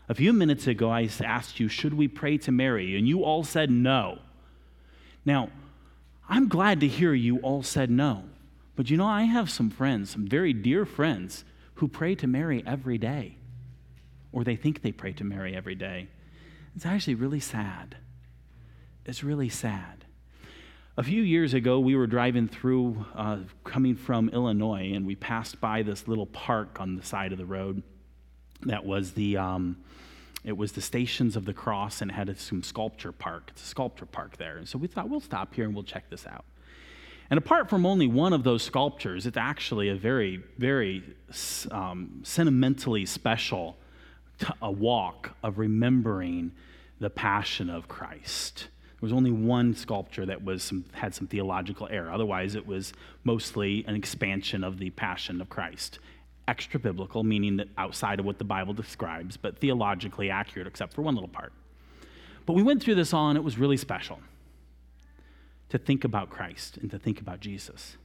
A 0.08 0.14
few 0.14 0.34
minutes 0.34 0.68
ago, 0.68 0.92
I 0.92 1.10
asked 1.24 1.60
you, 1.60 1.68
should 1.68 1.94
we 1.94 2.08
pray 2.08 2.38
to 2.40 2.52
Mary? 2.52 2.98
And 2.98 3.08
you 3.08 3.24
all 3.24 3.44
said 3.44 3.72
no. 3.72 4.20
Now, 5.26 5.50
I'm 6.32 6.48
glad 6.48 6.80
to 6.80 6.88
hear 6.88 7.14
you 7.14 7.40
all 7.40 7.62
said 7.62 7.92
no. 7.92 8.24
But 8.78 8.90
you 8.90 8.96
know, 8.96 9.06
I 9.06 9.24
have 9.24 9.50
some 9.50 9.70
friends, 9.70 10.12
some 10.12 10.26
very 10.26 10.54
dear 10.54 10.86
friends, 10.86 11.44
who 11.76 11.90
pray 11.90 12.16
to 12.16 12.26
Mary 12.26 12.64
every 12.66 12.98
day, 12.98 13.36
or 14.32 14.46
they 14.46 14.56
think 14.56 14.82
they 14.82 14.94
pray 14.94 15.12
to 15.12 15.26
Mary 15.26 15.54
every 15.54 15.76
day. 15.76 16.08
It's 16.74 16.86
actually 16.86 17.16
really 17.16 17.42
sad. 17.42 17.98
It's 19.06 19.26
really 19.26 19.50
sad. 19.50 20.06
A 20.96 21.04
few 21.04 21.22
years 21.22 21.54
ago, 21.54 21.82
we 21.82 21.98
were 21.98 22.08
driving 22.08 22.48
through, 22.48 23.06
uh, 23.14 23.40
coming 23.66 23.98
from 23.98 24.30
Illinois, 24.30 24.94
and 24.94 25.06
we 25.06 25.18
passed 25.18 25.60
by 25.60 25.84
this 25.84 26.08
little 26.08 26.28
park 26.28 26.80
on 26.80 26.96
the 26.96 27.04
side 27.04 27.34
of 27.34 27.40
the 27.40 27.46
road 27.46 27.84
that 28.62 28.86
was 28.86 29.12
the 29.12 29.36
um, 29.36 29.84
it 30.44 30.58
was 30.58 30.72
the 30.72 30.82
Stations 30.82 31.36
of 31.36 31.46
the 31.46 31.54
Cross 31.54 32.02
and 32.02 32.12
had 32.12 32.38
some 32.40 32.64
sculpture 32.64 33.12
park. 33.12 33.50
It's 33.50 33.64
a 33.64 33.68
sculpture 33.68 34.06
park 34.06 34.38
there. 34.38 34.58
And 34.58 34.68
so 34.68 34.78
we 34.78 34.88
thought, 34.88 35.10
we'll 35.10 35.20
stop 35.20 35.54
here 35.54 35.66
and 35.66 35.74
we'll 35.76 35.84
check 35.84 36.10
this 36.10 36.26
out. 36.26 36.46
And 37.30 37.38
apart 37.38 37.70
from 37.70 37.86
only 37.86 38.08
one 38.08 38.34
of 38.34 38.44
those 38.44 38.64
sculptures, 38.64 39.26
it's 39.26 39.38
actually 39.38 39.90
a 39.90 39.96
very, 39.96 40.44
very 40.58 41.04
um, 41.70 42.22
sentimentally 42.24 43.06
special 43.06 43.78
t- 44.40 44.48
a 44.62 44.72
walk 44.72 45.32
of 45.42 45.58
remembering 45.58 46.52
the 47.00 47.10
passion 47.10 47.70
of 47.70 47.88
Christ. 47.88 48.68
There 49.00 49.08
was 49.08 49.14
only 49.14 49.32
one 49.32 49.76
sculpture 49.76 50.26
that 50.26 50.44
was 50.44 50.62
some, 50.62 50.86
had 50.92 51.16
some 51.16 51.28
theological 51.28 51.88
error. 51.90 52.12
Otherwise, 52.12 52.56
it 52.56 52.68
was 52.68 52.94
mostly 53.24 53.86
an 53.88 53.96
expansion 53.96 54.64
of 54.64 54.78
the 54.78 54.90
passion 54.90 55.40
of 55.40 55.50
Christ 55.50 56.00
extra 56.48 56.80
biblical, 56.80 57.24
meaning 57.24 57.58
that 57.58 57.68
outside 57.78 58.20
of 58.20 58.26
what 58.26 58.38
the 58.38 58.44
Bible 58.44 58.74
describes, 58.74 59.38
but 59.38 59.60
theologically 59.60 60.30
accurate, 60.30 60.68
except 60.68 60.94
for 60.94 61.02
one 61.02 61.16
little 61.16 61.30
part. 61.30 61.54
But 62.46 62.54
we 62.54 62.64
went 62.64 62.82
through 62.82 62.96
this 62.96 63.14
all, 63.14 63.30
and 63.30 63.38
it 63.38 63.44
was 63.44 63.58
really 63.58 63.78
special 63.78 64.20
to 65.70 65.78
think 65.78 66.04
about 66.04 66.30
Christ 66.30 66.78
and 66.78 66.92
to 66.92 67.00
think 67.00 67.22
about 67.22 67.40
Jesus. 67.40 67.96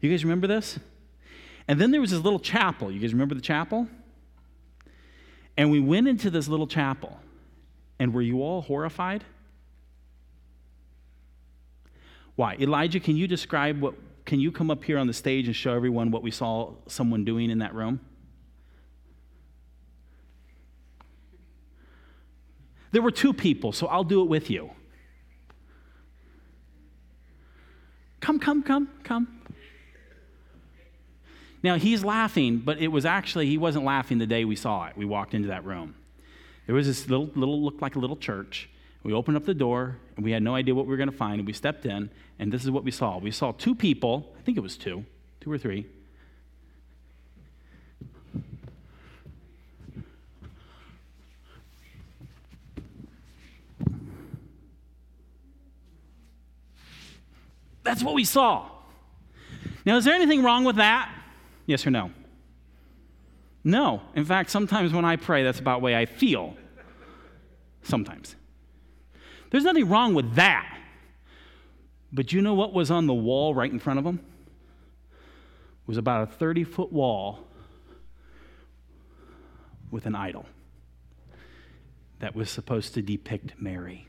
You 0.00 0.10
guys 0.10 0.24
remember 0.24 0.46
this? 0.46 0.78
And 1.68 1.80
then 1.80 1.90
there 1.90 2.00
was 2.00 2.12
this 2.12 2.20
little 2.20 2.38
chapel. 2.38 2.90
You 2.92 3.00
guys 3.00 3.12
remember 3.12 3.34
the 3.34 3.40
chapel? 3.40 3.88
And 5.56 5.70
we 5.70 5.80
went 5.80 6.06
into 6.06 6.30
this 6.30 6.46
little 6.46 6.66
chapel. 6.66 7.18
And 7.98 8.12
were 8.12 8.22
you 8.22 8.42
all 8.42 8.62
horrified? 8.62 9.24
Why? 12.36 12.56
Elijah, 12.60 13.00
can 13.00 13.16
you 13.16 13.26
describe 13.26 13.80
what, 13.80 13.94
can 14.26 14.40
you 14.40 14.50
come 14.52 14.70
up 14.70 14.84
here 14.84 14.98
on 14.98 15.06
the 15.06 15.12
stage 15.12 15.46
and 15.46 15.54
show 15.54 15.72
everyone 15.72 16.10
what 16.10 16.22
we 16.22 16.32
saw 16.32 16.74
someone 16.88 17.24
doing 17.24 17.48
in 17.48 17.60
that 17.60 17.74
room? 17.74 18.00
There 22.90 23.02
were 23.02 23.12
two 23.12 23.32
people, 23.32 23.72
so 23.72 23.86
I'll 23.86 24.04
do 24.04 24.22
it 24.22 24.28
with 24.28 24.50
you. 24.50 24.70
Come, 28.20 28.40
come, 28.40 28.62
come, 28.62 28.90
come. 29.04 29.28
Now 31.62 31.76
he's 31.76 32.04
laughing, 32.04 32.58
but 32.58 32.78
it 32.78 32.88
was 32.88 33.04
actually, 33.04 33.46
he 33.46 33.58
wasn't 33.58 33.84
laughing 33.84 34.18
the 34.18 34.26
day 34.26 34.44
we 34.44 34.56
saw 34.56 34.86
it. 34.86 34.96
We 34.96 35.04
walked 35.04 35.34
into 35.34 35.48
that 35.48 35.64
room. 35.64 35.94
There 36.66 36.74
was 36.74 36.86
this 36.86 37.08
little, 37.08 37.30
little 37.36 37.62
looked 37.62 37.80
like 37.80 37.94
a 37.94 37.98
little 38.00 38.16
church. 38.16 38.68
We 39.06 39.12
opened 39.12 39.36
up 39.36 39.44
the 39.44 39.54
door, 39.54 39.98
and 40.16 40.24
we 40.24 40.32
had 40.32 40.42
no 40.42 40.56
idea 40.56 40.74
what 40.74 40.86
we 40.86 40.90
were 40.90 40.96
going 40.96 41.08
to 41.08 41.16
find. 41.16 41.38
And 41.38 41.46
we 41.46 41.52
stepped 41.52 41.86
in, 41.86 42.10
and 42.40 42.52
this 42.52 42.64
is 42.64 42.72
what 42.72 42.82
we 42.82 42.90
saw. 42.90 43.18
We 43.18 43.30
saw 43.30 43.52
two 43.52 43.72
people, 43.72 44.34
I 44.36 44.42
think 44.42 44.58
it 44.58 44.62
was 44.62 44.76
two, 44.76 45.04
two 45.40 45.52
or 45.52 45.58
three. 45.58 45.86
That's 57.84 58.02
what 58.02 58.14
we 58.14 58.24
saw. 58.24 58.68
Now, 59.84 59.98
is 59.98 60.04
there 60.04 60.14
anything 60.14 60.42
wrong 60.42 60.64
with 60.64 60.76
that? 60.76 61.14
Yes 61.66 61.86
or 61.86 61.92
no? 61.92 62.10
No. 63.62 64.02
In 64.16 64.24
fact, 64.24 64.50
sometimes 64.50 64.92
when 64.92 65.04
I 65.04 65.14
pray, 65.14 65.44
that's 65.44 65.60
about 65.60 65.78
the 65.78 65.84
way 65.84 65.94
I 65.94 66.06
feel. 66.06 66.56
Sometimes. 67.84 68.34
There's 69.50 69.64
nothing 69.64 69.88
wrong 69.88 70.14
with 70.14 70.34
that. 70.34 70.78
But 72.12 72.32
you 72.32 72.40
know 72.40 72.54
what 72.54 72.72
was 72.72 72.90
on 72.90 73.06
the 73.06 73.14
wall 73.14 73.54
right 73.54 73.70
in 73.70 73.78
front 73.78 73.98
of 73.98 74.04
them? 74.04 74.20
It 75.12 75.88
was 75.88 75.98
about 75.98 76.28
a 76.28 76.32
30 76.32 76.64
foot 76.64 76.92
wall 76.92 77.40
with 79.90 80.06
an 80.06 80.14
idol 80.14 80.46
that 82.18 82.34
was 82.34 82.50
supposed 82.50 82.94
to 82.94 83.02
depict 83.02 83.60
Mary. 83.60 84.06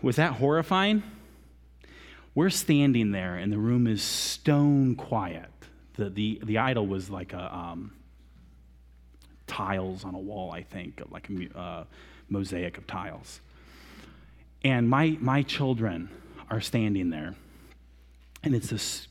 Was 0.00 0.16
that 0.16 0.34
horrifying? 0.34 1.02
We're 2.34 2.50
standing 2.50 3.10
there, 3.10 3.36
and 3.36 3.52
the 3.52 3.58
room 3.58 3.86
is 3.86 4.02
stone 4.02 4.94
quiet. 4.94 5.50
The, 5.94 6.08
the, 6.08 6.40
the 6.42 6.58
idol 6.58 6.86
was 6.86 7.10
like 7.10 7.32
a, 7.32 7.54
um, 7.54 7.92
tiles 9.48 10.04
on 10.04 10.14
a 10.14 10.18
wall, 10.18 10.52
I 10.52 10.62
think, 10.62 11.02
like 11.10 11.28
a 11.28 11.58
uh, 11.58 11.84
mosaic 12.28 12.78
of 12.78 12.86
tiles. 12.86 13.40
And 14.62 14.88
my, 14.88 15.16
my 15.20 15.42
children 15.42 16.08
are 16.50 16.60
standing 16.60 17.10
there, 17.10 17.34
and 18.44 18.54
it's 18.54 18.70
this 18.70 19.08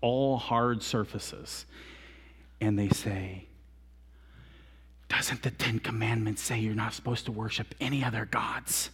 all 0.00 0.36
hard 0.36 0.82
surfaces. 0.82 1.66
And 2.60 2.78
they 2.78 2.88
say, 2.88 3.46
Doesn't 5.08 5.42
the 5.42 5.50
Ten 5.50 5.78
Commandments 5.78 6.42
say 6.42 6.58
you're 6.58 6.74
not 6.74 6.94
supposed 6.94 7.24
to 7.26 7.32
worship 7.32 7.74
any 7.80 8.04
other 8.04 8.24
gods? 8.24 8.90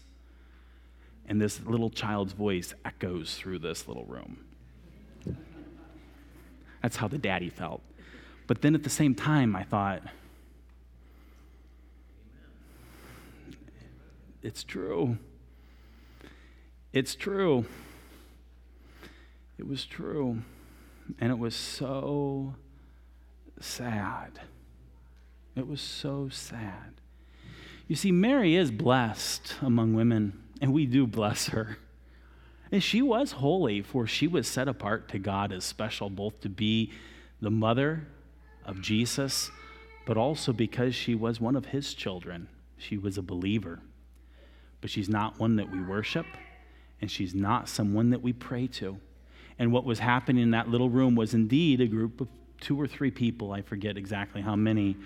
And 1.27 1.41
this 1.41 1.61
little 1.63 1.91
child's 1.91 2.35
voice 2.35 2.75
echoes 2.85 3.37
through 3.37 3.61
this 3.61 3.89
little 3.89 4.05
room. 4.05 4.45
That's 6.83 6.97
how 6.97 7.09
the 7.09 7.17
daddy 7.17 7.49
felt. 7.49 7.81
But 8.47 8.61
then 8.61 8.75
at 8.75 8.83
the 8.83 8.91
same 8.91 9.15
time, 9.15 9.57
I 9.57 9.63
thought, 9.63 10.03
It's 14.45 14.63
true. 14.63 15.17
It's 16.93 17.15
true. 17.15 17.65
It 19.57 19.67
was 19.67 19.87
true. 19.87 20.43
And 21.19 21.33
it 21.33 21.39
was 21.39 21.57
so 21.57 22.55
sad. 23.59 24.41
It 25.57 25.67
was 25.67 25.81
so 25.81 26.29
sad. 26.29 27.01
You 27.89 27.97
see, 27.97 28.13
Mary 28.13 28.55
is 28.55 28.71
blessed 28.71 29.55
among 29.63 29.95
women, 29.95 30.39
and 30.61 30.75
we 30.75 30.85
do 30.85 31.07
bless 31.07 31.49
her. 31.49 31.79
And 32.71 32.83
she 32.83 33.01
was 33.01 33.33
holy, 33.33 33.81
for 33.81 34.07
she 34.07 34.27
was 34.27 34.47
set 34.47 34.69
apart 34.69 35.09
to 35.09 35.19
God 35.19 35.53
as 35.53 35.65
special, 35.65 36.11
both 36.11 36.43
to 36.43 36.51
be 36.51 36.93
the 37.41 37.51
mother 37.51 38.09
of 38.67 38.83
Jesus, 38.83 39.51
but 40.05 40.19
also 40.19 40.53
because 40.53 40.95
she 40.95 41.15
was 41.15 41.41
one 41.41 41.57
of 41.57 41.67
his 41.67 41.95
children. 41.95 42.49
She 42.77 42.99
was 42.99 43.17
a 43.17 43.23
believer 43.23 43.81
but 44.85 44.91
she's 44.91 45.09
not 45.09 45.41
one 45.41 45.57
that 45.57 45.71
we 45.71 45.81
worship, 45.81 46.27
and 47.01 47.11
she's 47.11 47.35
not 47.35 47.71
someone 47.71 48.11
that 48.11 48.21
we 48.21 48.35
pray 48.35 48.67
to. 48.67 48.99
And 49.59 49.73
what 49.73 49.87
was 49.87 49.99
happening 49.99 50.43
in 50.43 50.51
that 50.51 50.69
little 50.69 50.91
room 50.91 51.15
was 51.15 51.33
indeed 51.33 51.81
a 51.81 51.87
group 51.87 52.21
of 52.21 52.29
two 52.61 52.79
or 52.79 52.87
three 52.87 53.11
people, 53.11 53.51
I 53.51 53.63
forget 53.63 53.97
exactly 53.97 54.43
how 54.43 54.57
many, 54.57 54.99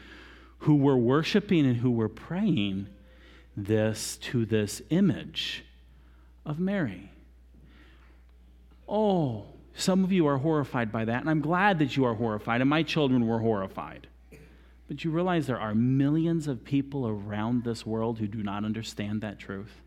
who 0.59 0.75
were 0.75 0.97
worshiping 0.97 1.65
and 1.65 1.77
who 1.77 1.93
were 1.93 2.09
praying 2.09 2.89
this 3.57 4.17
to 4.23 4.45
this 4.45 4.83
image 4.91 5.65
of 6.45 6.59
Mary. 6.59 7.13
Oh, 8.89 9.47
some 9.77 10.03
of 10.03 10.11
you 10.11 10.27
are 10.27 10.39
horrified 10.39 10.91
by 10.91 11.05
that, 11.05 11.21
and 11.21 11.31
I'm 11.31 11.41
glad 11.41 11.79
that 11.79 11.97
you 11.97 12.05
are 12.05 12.15
horrified, 12.15 12.63
and 12.63 12.69
my 12.69 12.83
children 12.83 13.29
were 13.29 13.39
horrified. 13.39 14.09
But 14.89 15.05
you 15.05 15.11
realize 15.11 15.47
there 15.47 15.61
are 15.61 15.75
millions 15.75 16.49
of 16.49 16.65
people 16.65 17.07
around 17.07 17.63
this 17.63 17.85
world 17.85 18.19
who 18.19 18.27
do 18.27 18.43
not 18.43 18.65
understand 18.65 19.21
that 19.21 19.39
truth? 19.39 19.83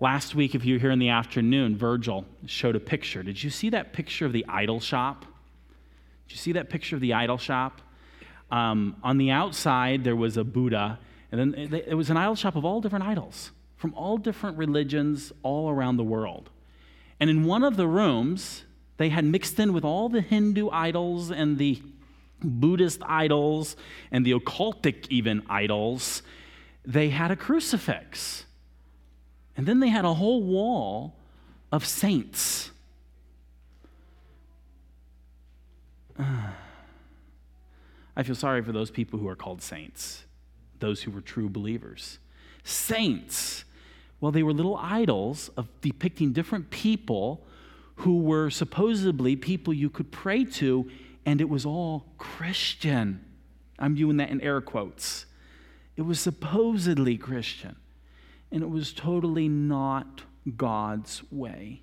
Last 0.00 0.34
week, 0.34 0.54
if 0.54 0.64
you 0.64 0.74
were 0.74 0.80
here 0.80 0.90
in 0.90 0.98
the 0.98 1.10
afternoon, 1.10 1.76
Virgil 1.76 2.24
showed 2.46 2.74
a 2.74 2.80
picture. 2.80 3.22
Did 3.22 3.42
you 3.42 3.50
see 3.50 3.68
that 3.68 3.92
picture 3.92 4.24
of 4.24 4.32
the 4.32 4.46
idol 4.48 4.80
shop? 4.80 5.26
Did 6.26 6.34
you 6.34 6.38
see 6.38 6.52
that 6.52 6.70
picture 6.70 6.96
of 6.96 7.02
the 7.02 7.12
idol 7.12 7.36
shop? 7.36 7.82
Um, 8.50 8.96
on 9.02 9.18
the 9.18 9.30
outside, 9.30 10.02
there 10.02 10.16
was 10.16 10.38
a 10.38 10.42
Buddha, 10.42 10.98
and 11.30 11.54
then 11.54 11.82
it 11.86 11.94
was 11.94 12.08
an 12.08 12.16
idol 12.16 12.34
shop 12.34 12.56
of 12.56 12.64
all 12.64 12.80
different 12.80 13.04
idols 13.04 13.50
from 13.80 13.94
all 13.94 14.18
different 14.18 14.58
religions 14.58 15.32
all 15.42 15.70
around 15.70 15.96
the 15.96 16.04
world. 16.04 16.50
And 17.18 17.30
in 17.30 17.44
one 17.44 17.64
of 17.64 17.78
the 17.78 17.86
rooms, 17.86 18.64
they 19.00 19.08
had 19.08 19.24
mixed 19.24 19.58
in 19.58 19.72
with 19.72 19.82
all 19.82 20.10
the 20.10 20.20
Hindu 20.20 20.68
idols 20.68 21.30
and 21.30 21.56
the 21.56 21.80
Buddhist 22.42 23.00
idols 23.02 23.74
and 24.12 24.26
the 24.26 24.32
occultic, 24.32 25.06
even 25.08 25.42
idols. 25.48 26.22
They 26.84 27.08
had 27.08 27.30
a 27.30 27.36
crucifix. 27.36 28.44
And 29.56 29.64
then 29.64 29.80
they 29.80 29.88
had 29.88 30.04
a 30.04 30.12
whole 30.12 30.42
wall 30.42 31.16
of 31.72 31.86
saints. 31.86 32.72
I 36.18 36.52
feel 38.22 38.34
sorry 38.34 38.62
for 38.62 38.72
those 38.72 38.90
people 38.90 39.18
who 39.18 39.28
are 39.28 39.36
called 39.36 39.62
saints, 39.62 40.24
those 40.78 41.00
who 41.04 41.10
were 41.10 41.22
true 41.22 41.48
believers. 41.48 42.18
Saints, 42.64 43.64
well, 44.20 44.30
they 44.30 44.42
were 44.42 44.52
little 44.52 44.76
idols 44.76 45.48
of 45.56 45.68
depicting 45.80 46.34
different 46.34 46.68
people 46.68 47.46
who 48.00 48.20
were 48.20 48.48
supposedly 48.48 49.36
people 49.36 49.74
you 49.74 49.90
could 49.90 50.10
pray 50.10 50.42
to, 50.42 50.90
and 51.26 51.38
it 51.40 51.48
was 51.48 51.66
all 51.66 52.06
Christian. 52.16 53.22
I'm 53.78 53.94
doing 53.94 54.16
that 54.16 54.30
in 54.30 54.40
air 54.40 54.62
quotes. 54.62 55.26
It 55.96 56.02
was 56.02 56.18
supposedly 56.18 57.18
Christian, 57.18 57.76
and 58.50 58.62
it 58.62 58.70
was 58.70 58.94
totally 58.94 59.48
not 59.48 60.22
God's 60.56 61.22
way. 61.30 61.82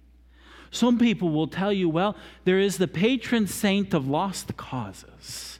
Some 0.72 0.98
people 0.98 1.30
will 1.30 1.48
tell 1.48 1.72
you, 1.72 1.88
well, 1.88 2.16
there 2.46 2.60
is 2.60 2.80
the 2.80 2.88
patron 2.88 3.46
saint 3.46 3.94
of 3.94 4.08
lost 4.08 4.58
causes. 4.58 5.60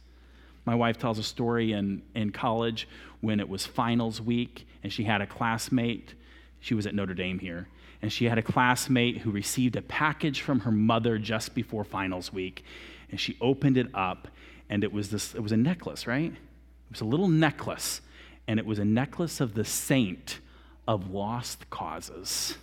My 0.66 0.74
wife 0.74 0.98
tells 0.98 1.20
a 1.20 1.24
story 1.24 1.72
in, 1.72 2.02
in 2.16 2.32
college 2.32 2.88
when 3.22 3.40
it 3.40 3.48
was 3.48 3.68
finals 3.68 4.20
week, 4.20 4.68
and 4.82 4.92
she 4.92 5.04
had 5.04 5.22
a 5.22 5.28
classmate. 5.28 6.16
She 6.60 6.74
was 6.74 6.88
at 6.88 6.96
Notre 6.96 7.14
Dame 7.14 7.38
here 7.38 7.68
and 8.02 8.12
she 8.12 8.26
had 8.26 8.38
a 8.38 8.42
classmate 8.42 9.20
who 9.20 9.32
received 9.32 9.76
a 9.76 9.82
package 9.82 10.42
from 10.42 10.62
her 10.62 10.72
mother 10.72 11.18
just 11.18 11.56
before 11.56 11.84
finals 11.84 12.32
week. 12.32 12.64
And 13.10 13.20
she 13.20 13.38
opened 13.42 13.78
it 13.78 13.88
up, 13.94 14.28
and 14.70 14.84
it 14.84 14.92
was 14.92 15.10
this 15.10 15.34
it 15.34 15.42
was 15.42 15.52
a 15.52 15.58
necklace, 15.58 16.08
right? 16.08 16.32
It 16.32 16.92
was 16.92 17.02
a 17.02 17.06
little 17.06 17.28
necklace, 17.28 18.02
and 18.48 18.60
it 18.60 18.66
was 18.66 18.80
a 18.80 18.86
necklace 18.86 19.40
of 19.40 19.54
the 19.54 19.66
saint 19.66 20.40
of 20.88 21.12
lost 21.12 21.70
causes. 21.70 22.58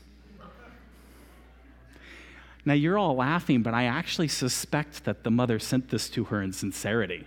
Now 2.64 2.74
you're 2.74 2.96
all 2.96 3.16
laughing, 3.16 3.62
but 3.62 3.74
I 3.74 3.84
actually 3.84 4.28
suspect 4.28 5.04
that 5.04 5.22
the 5.22 5.30
mother 5.30 5.58
sent 5.58 5.90
this 5.90 6.08
to 6.10 6.24
her 6.24 6.40
in 6.40 6.52
sincerity. 6.52 7.26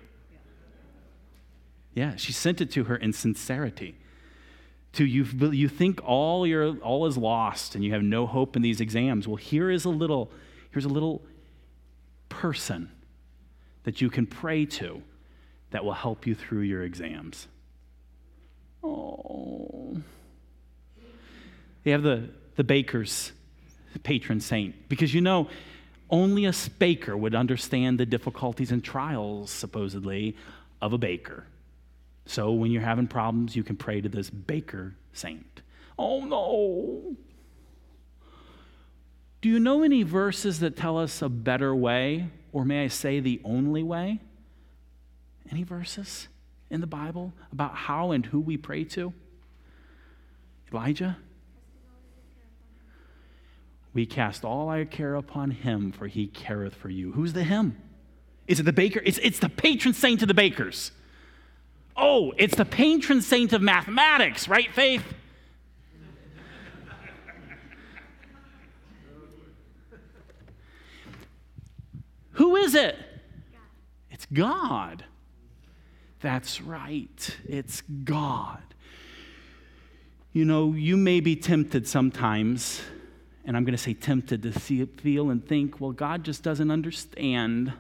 Yeah, 1.93 2.15
she 2.15 2.32
sent 2.32 2.62
it 2.62 2.72
to 2.72 2.86
her 2.86 2.96
in 2.96 3.13
sincerity. 3.13 3.96
To 4.93 5.06
you, 5.06 5.26
you 5.52 5.69
think 5.69 6.02
all, 6.04 6.47
your, 6.47 6.78
all 6.78 7.06
is 7.06 7.17
lost 7.17 7.76
and 7.76 7.84
you 7.84 7.93
have 7.93 8.04
no 8.04 8.26
hope 8.26 8.56
in 8.56 8.62
these 8.62 8.82
exams. 8.82 9.28
Well, 9.28 9.36
here 9.36 9.69
is 9.69 9.86
a 9.86 9.89
little, 9.89 10.32
here's 10.71 10.86
a 10.86 10.89
little 10.89 11.21
person 12.30 12.89
that 13.84 14.02
you 14.02 14.10
can 14.10 14.26
pray 14.26 14.65
to 14.65 15.02
that 15.71 15.84
will 15.86 15.93
help 15.93 16.26
you 16.26 16.36
through 16.36 16.62
your 16.62 16.84
exams. 16.84 17.47
Oh. 18.84 19.97
They 21.84 21.91
have 21.91 22.04
the, 22.04 22.30
the 22.56 22.63
baker's 22.63 23.32
patron 24.04 24.39
saint 24.39 24.89
because 24.89 25.13
you 25.13 25.21
know, 25.21 25.47
only 26.10 26.45
a 26.45 26.54
baker 26.80 27.15
would 27.17 27.36
understand 27.36 28.00
the 28.00 28.06
difficulties 28.06 28.71
and 28.71 28.84
trials, 28.84 29.52
supposedly, 29.52 30.36
of 30.82 30.93
a 30.93 30.97
baker. 30.97 31.45
So 32.28 32.52
when 32.52 32.72
you're 32.72 32.82
having 32.82 33.08
problems, 33.08 33.56
you 33.56 33.63
can 33.63 33.78
pray 33.78 34.02
to 34.02 34.10
this 34.10 34.30
baker 34.30 34.96
saint. 35.13 35.62
Oh 35.98 36.26
no. 36.26 37.16
Do 39.42 39.50
you 39.50 39.60
know 39.60 39.84
any 39.84 40.04
verses 40.04 40.60
that 40.60 40.76
tell 40.76 40.98
us 40.98 41.22
a 41.22 41.30
better 41.30 41.76
way, 41.76 42.30
or 42.52 42.66
may 42.66 42.84
I 42.84 42.88
say 42.88 43.20
the 43.20 43.40
only 43.44 43.82
way? 43.82 44.20
Any 45.50 45.63
verses 45.63 46.28
in 46.70 46.82
the 46.82 46.88
Bible 46.88 47.34
about 47.52 47.76
how 47.76 48.12
and 48.12 48.26
who 48.26 48.40
we 48.40 48.58
pray 48.58 48.84
to? 48.84 49.13
Elijah? 50.72 51.18
We 53.94 54.06
cast 54.06 54.44
all 54.44 54.70
our 54.70 54.86
care 54.86 55.16
upon 55.16 55.52
him, 55.52 55.92
for 55.92 56.08
he 56.08 56.28
careth 56.28 56.76
for 56.76 56.90
you. 56.90 57.13
Who's 57.13 57.34
the 57.34 57.44
him? 57.44 57.82
Is 58.48 58.60
it 58.60 58.63
the 58.63 58.74
baker? 58.74 59.02
It's, 59.04 59.18
it's 59.20 59.40
the 59.40 59.50
patron 59.50 59.94
saint 59.94 60.22
of 60.22 60.28
the 60.28 60.34
bakers. 60.34 60.92
Oh, 61.98 62.34
it's 62.38 62.56
the 62.56 62.66
patron 62.66 63.22
saint 63.22 63.54
of 63.54 63.62
mathematics, 63.62 64.48
right, 64.48 64.72
Faith? 64.72 65.04
Who 72.34 72.56
is 72.56 72.76
it? 72.76 72.96
It's 74.12 74.28
God. 74.28 75.04
That's 76.20 76.62
right. 76.62 77.38
It's 77.48 77.82
God. 77.82 78.62
You 80.34 80.46
know, 80.46 80.74
you 80.74 80.98
may 80.98 81.20
be 81.20 81.36
tempted 81.36 81.88
sometimes, 81.88 82.82
and 83.44 83.58
I'm 83.58 83.64
going 83.64 83.76
to 83.76 83.82
say 83.82 83.96
tempted 83.96 84.44
to 84.44 84.60
see, 84.60 84.86
feel 84.86 85.32
and 85.32 85.44
think, 85.44 85.82
well, 85.82 85.92
God 85.92 86.24
just 86.24 86.44
doesn't 86.44 86.70
understand. 86.70 87.74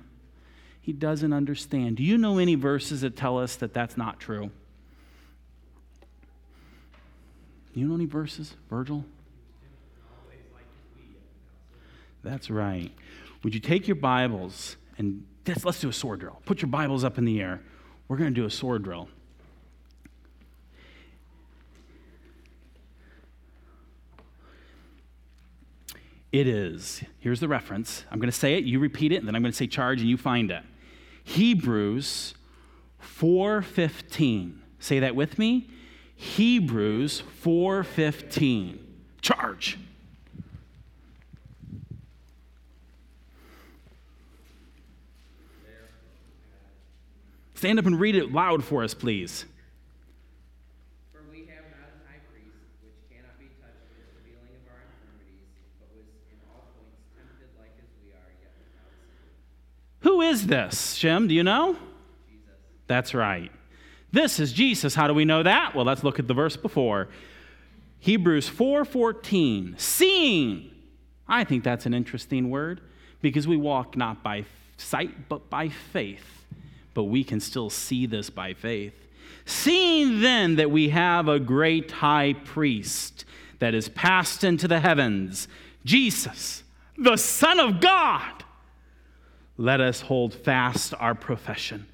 He 0.87 0.93
doesn't 0.93 1.33
understand. 1.33 1.97
Do 1.97 2.03
you 2.03 2.17
know 2.17 2.37
any 2.37 2.55
verses 2.55 3.01
that 3.01 3.17
tell 3.17 3.37
us 3.37 3.57
that 3.57 3.73
that's 3.73 3.97
not 3.97 4.21
true? 4.21 4.49
Do 7.73 7.79
you 7.81 7.85
know 7.89 7.95
any 7.95 8.05
verses? 8.05 8.55
Virgil? 8.69 9.03
That's 12.23 12.49
right. 12.49 12.89
Would 13.43 13.53
you 13.53 13.59
take 13.59 13.89
your 13.89 13.97
Bibles 13.97 14.77
and 14.97 15.25
let's, 15.45 15.65
let's 15.65 15.81
do 15.81 15.89
a 15.89 15.93
sword 15.93 16.21
drill? 16.21 16.41
Put 16.45 16.61
your 16.61 16.69
Bibles 16.69 17.03
up 17.03 17.17
in 17.17 17.25
the 17.25 17.41
air. 17.41 17.61
We're 18.07 18.15
going 18.15 18.33
to 18.33 18.41
do 18.41 18.45
a 18.45 18.49
sword 18.49 18.83
drill. 18.83 19.09
It 26.31 26.47
is, 26.47 27.03
here's 27.19 27.41
the 27.41 27.49
reference. 27.49 28.05
I'm 28.09 28.19
going 28.19 28.31
to 28.31 28.37
say 28.37 28.55
it, 28.55 28.63
you 28.63 28.79
repeat 28.79 29.11
it, 29.11 29.17
and 29.17 29.27
then 29.27 29.35
I'm 29.35 29.41
going 29.41 29.51
to 29.51 29.57
say 29.57 29.67
charge, 29.67 29.99
and 29.99 30.09
you 30.09 30.15
find 30.15 30.49
it. 30.49 30.63
Hebrews 31.27 32.33
4:15. 32.99 34.61
Say 34.79 34.99
that 34.99 35.13
with 35.13 35.37
me. 35.37 35.69
Hebrews 36.15 37.21
4:15. 37.43 38.79
Charge. 39.21 39.77
Stand 47.55 47.77
up 47.79 47.85
and 47.85 47.99
read 47.99 48.15
it 48.15 48.31
loud 48.31 48.63
for 48.63 48.83
us, 48.83 48.93
please. 48.93 49.43
For 51.11 51.19
we 51.29 51.39
have 51.51 51.65
not 51.73 51.89
a 51.89 51.99
high 52.07 52.21
priest 52.31 52.55
which 52.85 52.93
cannot 53.11 53.37
be 53.37 53.49
touched 53.59 53.83
with 53.97 54.07
the 54.15 54.21
feeling 54.23 54.53
of 54.55 54.69
our 54.71 54.79
infirmities, 54.79 55.43
but 55.81 55.89
was 55.91 56.05
in 56.31 56.37
all 56.47 56.69
points 56.77 57.01
tempted 57.17 57.49
like 57.59 57.73
as 57.81 57.89
we 57.99 58.13
are, 58.13 58.31
yet 58.39 58.53
without 58.61 58.93
sin. 59.09 59.33
Who 60.17 60.23
is 60.23 60.47
this, 60.47 60.95
Shem? 60.95 61.27
Do 61.27 61.35
you 61.35 61.43
know? 61.43 61.73
Jesus. 62.27 62.55
That's 62.87 63.13
right. 63.13 63.51
This 64.11 64.39
is 64.39 64.51
Jesus. 64.51 64.95
How 64.95 65.05
do 65.05 65.13
we 65.13 65.25
know 65.25 65.43
that? 65.43 65.75
Well, 65.75 65.85
let's 65.85 66.03
look 66.03 66.17
at 66.17 66.27
the 66.27 66.33
verse 66.33 66.57
before. 66.57 67.09
Hebrews 67.99 68.49
4:14. 68.49 69.75
Seeing. 69.77 70.71
I 71.27 71.43
think 71.43 71.63
that's 71.63 71.85
an 71.85 71.93
interesting 71.93 72.49
word 72.49 72.81
because 73.21 73.47
we 73.47 73.57
walk 73.57 73.95
not 73.95 74.23
by 74.23 74.45
sight 74.77 75.29
but 75.29 75.51
by 75.51 75.69
faith. 75.69 76.47
But 76.95 77.03
we 77.03 77.23
can 77.23 77.39
still 77.39 77.69
see 77.69 78.07
this 78.07 78.31
by 78.31 78.55
faith. 78.55 78.95
Seeing 79.45 80.21
then 80.21 80.55
that 80.55 80.71
we 80.71 80.89
have 80.89 81.27
a 81.27 81.39
great 81.39 81.91
high 81.91 82.33
priest 82.33 83.23
that 83.59 83.75
is 83.75 83.87
passed 83.87 84.43
into 84.43 84.67
the 84.67 84.79
heavens, 84.79 85.47
Jesus, 85.85 86.63
the 86.97 87.17
Son 87.17 87.59
of 87.59 87.79
God, 87.79 88.45
let 89.57 89.81
us 89.81 90.01
hold 90.01 90.33
fast 90.33 90.93
our 90.99 91.15
profession. 91.15 91.87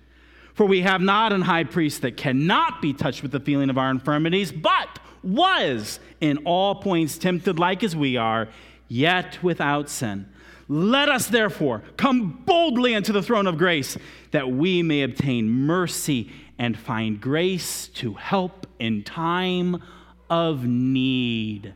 For 0.54 0.66
we 0.66 0.82
have 0.82 1.02
not 1.02 1.34
an 1.34 1.42
high 1.42 1.64
priest 1.64 2.02
that 2.04 2.18
cannot 2.18 2.82
be 2.82 2.94
touched 2.94 3.24
with 3.24 3.32
the 3.32 3.40
feeling 3.40 3.70
of 3.70 3.78
our 3.78 3.90
infirmities, 3.90 4.52
but 4.52 5.00
was 5.24 6.00
in 6.22 6.38
all 6.46 6.76
points 6.76 7.18
tempted 7.18 7.58
like 7.58 7.84
as 7.84 7.96
we 7.96 8.18
are, 8.18 8.50
yet 8.88 9.42
without 9.42 9.90
sin. 9.90 10.30
Let 10.68 11.10
us 11.10 11.28
therefore 11.28 11.84
come 11.98 12.44
boldly 12.46 12.94
into 12.94 13.12
the 13.12 13.24
throne 13.24 13.48
of 13.48 13.58
grace 13.58 13.98
that 14.32 14.50
we 14.50 14.84
may 14.84 15.04
obtain 15.04 15.50
mercy 15.50 16.32
and 16.60 16.78
find 16.78 17.20
grace 17.20 17.88
to 17.90 18.14
help 18.14 18.68
in 18.80 19.04
time 19.04 19.82
of 20.30 20.66
need. 20.66 21.74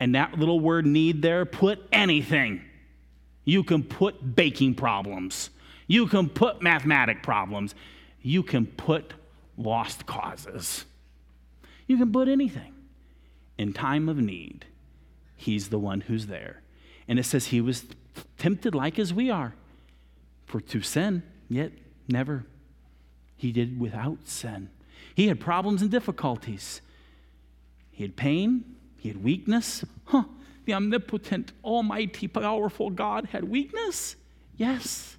And 0.00 0.14
that 0.14 0.38
little 0.38 0.60
word 0.60 0.86
need 0.86 1.22
there, 1.22 1.44
put 1.44 1.80
anything. 1.92 2.62
You 3.44 3.62
can 3.62 3.82
put 3.82 4.34
baking 4.34 4.74
problems. 4.74 5.50
You 5.86 6.06
can 6.06 6.28
put 6.28 6.62
mathematic 6.62 7.22
problems. 7.22 7.74
You 8.22 8.42
can 8.42 8.66
put 8.66 9.12
lost 9.56 10.06
causes. 10.06 10.84
You 11.86 11.98
can 11.98 12.12
put 12.12 12.28
anything. 12.28 12.72
In 13.58 13.72
time 13.72 14.08
of 14.08 14.16
need, 14.16 14.64
He's 15.36 15.68
the 15.68 15.78
one 15.78 16.02
who's 16.02 16.26
there. 16.26 16.62
And 17.06 17.18
it 17.18 17.24
says 17.24 17.46
He 17.46 17.60
was 17.60 17.84
tempted 18.38 18.74
like 18.74 18.98
as 18.98 19.12
we 19.12 19.30
are 19.30 19.54
for 20.46 20.60
to 20.60 20.80
sin, 20.80 21.22
yet 21.48 21.72
never. 22.08 22.46
He 23.36 23.52
did 23.52 23.78
without 23.78 24.26
sin. 24.26 24.70
He 25.14 25.28
had 25.28 25.38
problems 25.40 25.82
and 25.82 25.90
difficulties. 25.90 26.80
He 27.90 28.02
had 28.02 28.16
pain, 28.16 28.76
he 28.96 29.08
had 29.08 29.22
weakness. 29.22 29.84
Huh, 30.06 30.24
the 30.64 30.74
omnipotent, 30.74 31.52
almighty, 31.62 32.28
powerful 32.28 32.90
God 32.90 33.26
had 33.26 33.44
weakness? 33.44 34.16
Yes, 34.56 35.16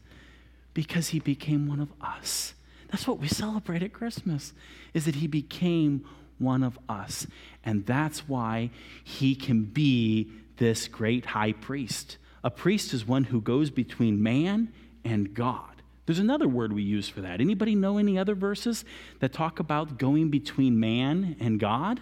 because 0.73 1.09
he 1.09 1.19
became 1.19 1.67
one 1.67 1.79
of 1.79 1.91
us. 2.01 2.53
That's 2.89 3.07
what 3.07 3.19
we 3.19 3.27
celebrate 3.27 3.83
at 3.83 3.93
Christmas, 3.93 4.53
is 4.93 5.05
that 5.05 5.15
he 5.15 5.27
became 5.27 6.05
one 6.37 6.63
of 6.63 6.77
us. 6.87 7.27
And 7.63 7.85
that's 7.85 8.27
why 8.27 8.71
he 9.03 9.35
can 9.35 9.63
be 9.63 10.31
this 10.57 10.87
great 10.87 11.27
high 11.27 11.53
priest. 11.53 12.17
A 12.43 12.49
priest 12.49 12.93
is 12.93 13.05
one 13.05 13.25
who 13.25 13.41
goes 13.41 13.69
between 13.69 14.21
man 14.21 14.71
and 15.03 15.33
God. 15.33 15.81
There's 16.05 16.19
another 16.19 16.47
word 16.47 16.71
we 16.71 16.83
use 16.83 17.09
for 17.09 17.21
that. 17.21 17.41
Anybody 17.41 17.73
know 17.73 17.97
any 17.97 18.17
other 18.17 18.35
verses 18.35 18.85
that 19.19 19.33
talk 19.33 19.59
about 19.59 19.97
going 19.97 20.29
between 20.29 20.79
man 20.79 21.35
and 21.39 21.59
God? 21.59 21.99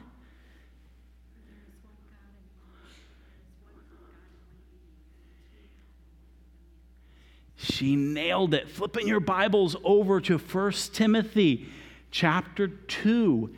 She 7.64 7.96
nailed 7.96 8.54
it. 8.54 8.70
Flipping 8.70 9.08
your 9.08 9.22
Bibles 9.22 9.78
over 9.86 10.20
to 10.22 10.38
1 10.38 10.72
Timothy 10.92 11.70
chapter 12.12 12.68
2, 12.68 13.56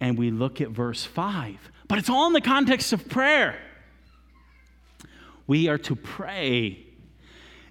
and 0.00 0.16
we 0.16 0.30
look 0.30 0.60
at 0.60 0.68
verse 0.68 1.04
5. 1.04 1.72
But 1.88 1.98
it's 1.98 2.08
all 2.08 2.28
in 2.28 2.32
the 2.32 2.40
context 2.40 2.92
of 2.92 3.08
prayer. 3.08 3.60
We 5.48 5.66
are 5.66 5.78
to 5.78 5.96
pray. 5.96 6.86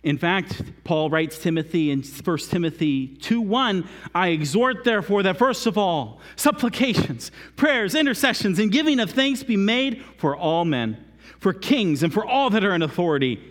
In 0.04 0.18
fact, 0.18 0.62
Paul 0.84 1.10
writes 1.10 1.40
Timothy 1.40 1.92
in 1.92 2.04
1 2.04 2.38
Timothy 2.50 3.08
2 3.08 3.40
1, 3.40 3.88
I 4.14 4.30
exhort 4.30 4.84
therefore 4.84 5.24
that 5.24 5.38
first 5.38 5.66
of 5.66 5.78
all, 5.78 6.20
supplications, 6.36 7.32
prayers, 7.56 7.96
intercessions, 7.96 8.60
and 8.60 8.70
giving 8.70 9.00
of 9.00 9.12
thanks 9.12 9.44
be 9.44 9.56
made 9.56 10.04
for 10.18 10.36
all 10.36 10.66
men, 10.66 10.98
for 11.40 11.54
kings, 11.54 12.04
and 12.04 12.14
for 12.14 12.26
all 12.26 12.50
that 12.50 12.66
are 12.66 12.76
in 12.76 12.82
authority, 12.82 13.42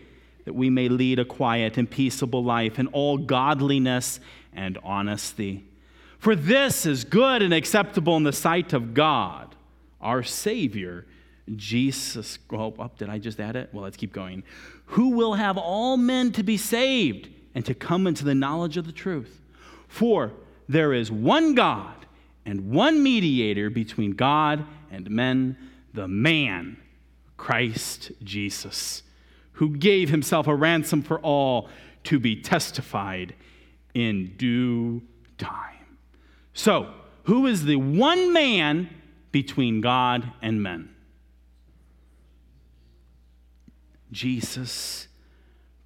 that 0.49 0.55
we 0.55 0.71
may 0.71 0.89
lead 0.89 1.19
a 1.19 1.27
quiet 1.27 1.77
and 1.77 1.91
peaceable 1.91 2.43
life 2.43 2.79
in 2.79 2.87
all 2.87 3.19
godliness 3.19 4.19
and 4.55 4.79
honesty. 4.83 5.63
For 6.19 6.35
this 6.35 6.87
is 6.87 7.05
good 7.05 7.43
and 7.43 7.53
acceptable 7.53 8.17
in 8.17 8.23
the 8.23 8.33
sight 8.33 8.73
of 8.73 8.95
God 8.95 9.55
our 10.01 10.23
Savior, 10.23 11.05
Jesus. 11.55 12.39
Oh, 12.51 12.73
oh, 12.79 12.91
did 12.97 13.11
I 13.11 13.19
just 13.19 13.41
add 13.41 13.57
it? 13.57 13.69
Well, 13.75 13.85
let's 13.85 13.99
keep 13.99 14.15
going. 14.15 14.43
Who 14.87 15.11
will 15.11 15.35
have 15.35 15.59
all 15.59 15.99
men 15.99 16.33
to 16.33 16.43
be 16.43 16.57
saved 16.57 17.29
and 17.55 17.63
to 17.67 17.75
come 17.75 18.07
into 18.07 18.25
the 18.25 18.35
knowledge 18.35 18.79
of 18.79 18.87
the 18.87 18.93
truth. 18.93 19.43
For 19.87 20.33
there 20.67 20.95
is 20.95 21.13
one 21.13 21.55
God 21.55 22.07
and 22.47 22.71
one 22.71 23.03
mediator 23.03 23.69
between 23.69 24.13
God 24.13 24.65
and 24.91 25.11
men, 25.11 25.59
the 25.93 26.09
man, 26.09 26.79
Christ 27.37 28.13
Jesus, 28.23 29.03
who 29.59 29.77
gave 29.77 30.09
himself 30.09 30.47
a 30.47 30.55
ransom 30.55 31.03
for 31.03 31.19
all 31.19 31.69
to 32.05 32.21
be 32.21 32.41
testified 32.41 33.35
in 33.93 34.33
due 34.37 35.03
time. 35.37 35.97
So, 36.53 36.95
who 37.25 37.45
is 37.49 37.65
the 37.65 37.75
one 37.75 38.33
man 38.33 38.89
between 39.33 39.81
God 39.81 40.33
and 40.41 40.63
men? 40.63 40.95
Jesus 44.13 45.09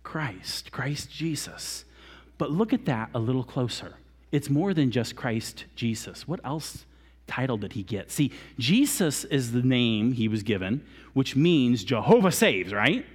Christ, 0.02 0.70
Christ 0.70 1.11
Jesus. 1.11 1.87
But 2.37 2.50
look 2.50 2.74
at 2.74 2.85
that 2.85 3.08
a 3.14 3.18
little 3.18 3.42
closer. 3.42 3.94
It's 4.32 4.50
more 4.50 4.74
than 4.74 4.90
just 4.90 5.16
Christ 5.16 5.64
Jesus. 5.76 6.28
What 6.28 6.40
else 6.44 6.85
title 7.26 7.56
did 7.56 7.72
he 7.72 7.82
get? 7.82 8.11
See, 8.11 8.32
Jesus 8.58 9.24
is 9.24 9.52
the 9.52 9.62
name 9.62 10.12
he 10.12 10.28
was 10.28 10.42
given, 10.42 10.85
which 11.14 11.35
means 11.35 11.85
Jehovah 11.85 12.32
saves, 12.32 12.74
right? 12.74 13.06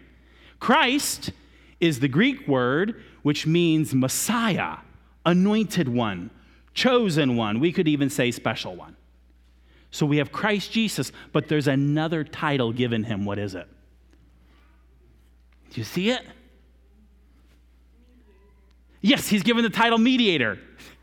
Christ 0.60 1.32
is 1.80 2.00
the 2.00 2.08
Greek 2.08 2.48
word 2.48 3.04
which 3.24 3.46
means 3.46 3.94
Messiah, 3.94 4.78
anointed 5.26 5.90
one, 5.90 6.30
chosen 6.74 7.36
one. 7.36 7.60
We 7.60 7.74
could 7.74 7.88
even 7.88 8.10
say 8.10 8.32
special 8.32 8.76
one. 8.76 8.96
So 9.92 10.06
we 10.06 10.18
have 10.18 10.32
Christ 10.32 10.72
Jesus, 10.72 11.12
but 11.34 11.48
there's 11.48 11.68
another 11.68 12.24
title 12.24 12.72
given 12.72 13.04
him. 13.04 13.26
What 13.26 13.40
is 13.40 13.56
it? 13.56 13.68
Do 15.72 15.82
you 15.82 15.84
see 15.84 16.10
it? 16.10 16.22
Yes, 19.02 19.28
he's 19.28 19.44
given 19.44 19.64
the 19.64 19.70
title 19.70 19.98
mediator. 19.98 20.60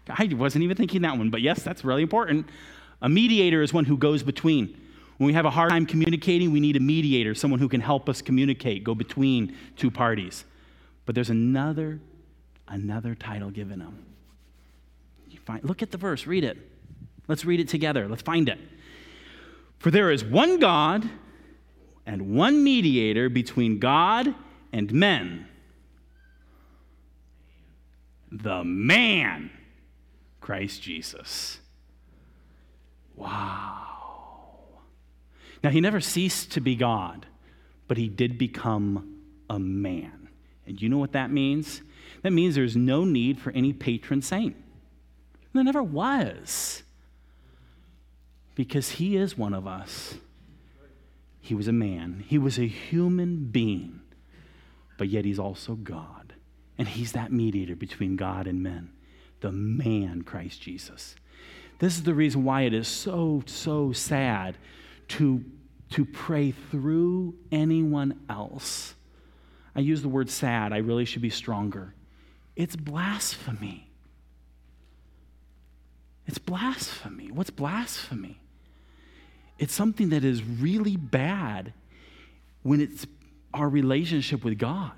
I 0.08 0.28
wasn't 0.32 0.64
even 0.64 0.76
thinking 0.76 1.02
that 1.02 1.16
one, 1.16 1.30
but 1.30 1.40
yes, 1.40 1.62
that's 1.62 1.84
really 1.84 2.02
important. 2.02 2.46
A 3.02 3.08
mediator 3.08 3.62
is 3.62 3.72
one 3.72 3.84
who 3.84 3.96
goes 3.96 4.22
between. 4.22 4.80
When 5.18 5.29
we 5.29 5.33
have 5.35 5.44
a 5.44 5.50
hard 5.50 5.70
time 5.70 5.87
communicating, 5.87 6.53
we 6.53 6.61
need 6.61 6.77
a 6.77 6.81
mediator, 6.81 7.35
someone 7.35 7.61
who 7.61 7.68
can 7.68 7.81
help 7.81 8.09
us 8.09 8.20
communicate, 8.20 8.85
go 8.85 8.94
between 8.94 9.57
two 9.77 9.90
parties. 9.90 10.44
But 11.07 11.14
there's 11.14 11.31
another, 11.31 12.00
another 12.66 13.14
title 13.14 13.50
given 13.50 13.81
him. 13.81 14.05
You 15.31 15.38
find, 15.40 15.62
look 15.64 15.83
at 15.83 15.90
the 15.90 15.98
verse, 15.98 16.27
read 16.27 16.44
it. 16.44 16.59
Let's 17.29 17.44
read 17.44 17.61
it 17.61 17.68
together. 17.68 18.09
Let's 18.09 18.22
find 18.22 18.48
it. 18.48 18.59
For 19.79 19.90
there 19.90 20.11
is 20.11 20.24
one 20.24 20.59
God 20.59 21.09
and 22.07 22.35
one 22.35 22.64
mediator 22.64 23.29
between 23.29 23.79
God 23.79 24.35
and 24.72 24.92
men 24.92 25.46
the 28.42 28.64
man, 28.64 29.50
Christ 30.40 30.83
Jesus. 30.83 31.61
Wow. 33.14 33.93
Now, 35.64 35.70
he 35.70 35.81
never 35.81 36.00
ceased 36.00 36.53
to 36.53 36.61
be 36.61 36.77
God, 36.77 37.24
but 37.88 37.96
he 37.96 38.07
did 38.07 38.37
become 38.37 39.22
a 39.48 39.59
man. 39.59 40.29
And 40.66 40.81
you 40.81 40.90
know 40.90 40.98
what 40.98 41.12
that 41.12 41.31
means? 41.31 41.81
That 42.22 42.35
means 42.35 42.55
there's 42.55 42.77
no 42.77 43.05
need 43.05 43.40
for 43.40 43.50
any 43.53 43.72
patron 43.72 44.20
saint. 44.20 44.57
There 45.55 45.64
never 45.64 45.83
was. 45.83 46.83
Because 48.55 48.90
he 48.90 49.16
is 49.16 49.38
one 49.38 49.55
of 49.55 49.66
us. 49.66 50.16
He 51.40 51.55
was 51.55 51.66
a 51.66 51.72
man, 51.72 52.24
he 52.27 52.38
was 52.38 52.59
a 52.59 52.66
human 52.66 53.46
being, 53.46 54.00
but 54.98 55.09
yet 55.09 55.24
he's 55.24 55.38
also 55.38 55.74
God. 55.74 56.35
And 56.77 56.88
he's 56.88 57.12
that 57.12 57.33
mediator 57.33 57.77
between 57.77 58.16
God 58.16 58.46
and 58.46 58.62
men, 58.62 58.90
the 59.40 59.53
man, 59.53 60.22
Christ 60.22 60.61
Jesus. 60.61 61.16
This 61.79 61.96
is 61.96 62.03
the 62.03 62.14
reason 62.14 62.44
why 62.44 62.62
it 62.62 62.74
is 62.74 62.88
so, 62.88 63.42
so 63.46 63.92
sad 63.92 64.57
to, 65.08 65.44
to 65.90 66.04
pray 66.04 66.52
through 66.70 67.34
anyone 67.52 68.20
else. 68.28 68.94
I 69.76 69.80
use 69.80 70.02
the 70.02 70.08
word 70.08 70.30
sad, 70.30 70.72
I 70.72 70.78
really 70.78 71.04
should 71.04 71.22
be 71.22 71.30
stronger. 71.30 71.94
It's 72.56 72.76
blasphemy. 72.76 73.88
It's 76.26 76.38
blasphemy. 76.38 77.30
What's 77.30 77.50
blasphemy? 77.50 78.40
It's 79.58 79.74
something 79.74 80.10
that 80.10 80.24
is 80.24 80.42
really 80.42 80.96
bad 80.96 81.72
when 82.62 82.80
it's 82.80 83.06
our 83.52 83.68
relationship 83.68 84.44
with 84.44 84.58
God. 84.58 84.92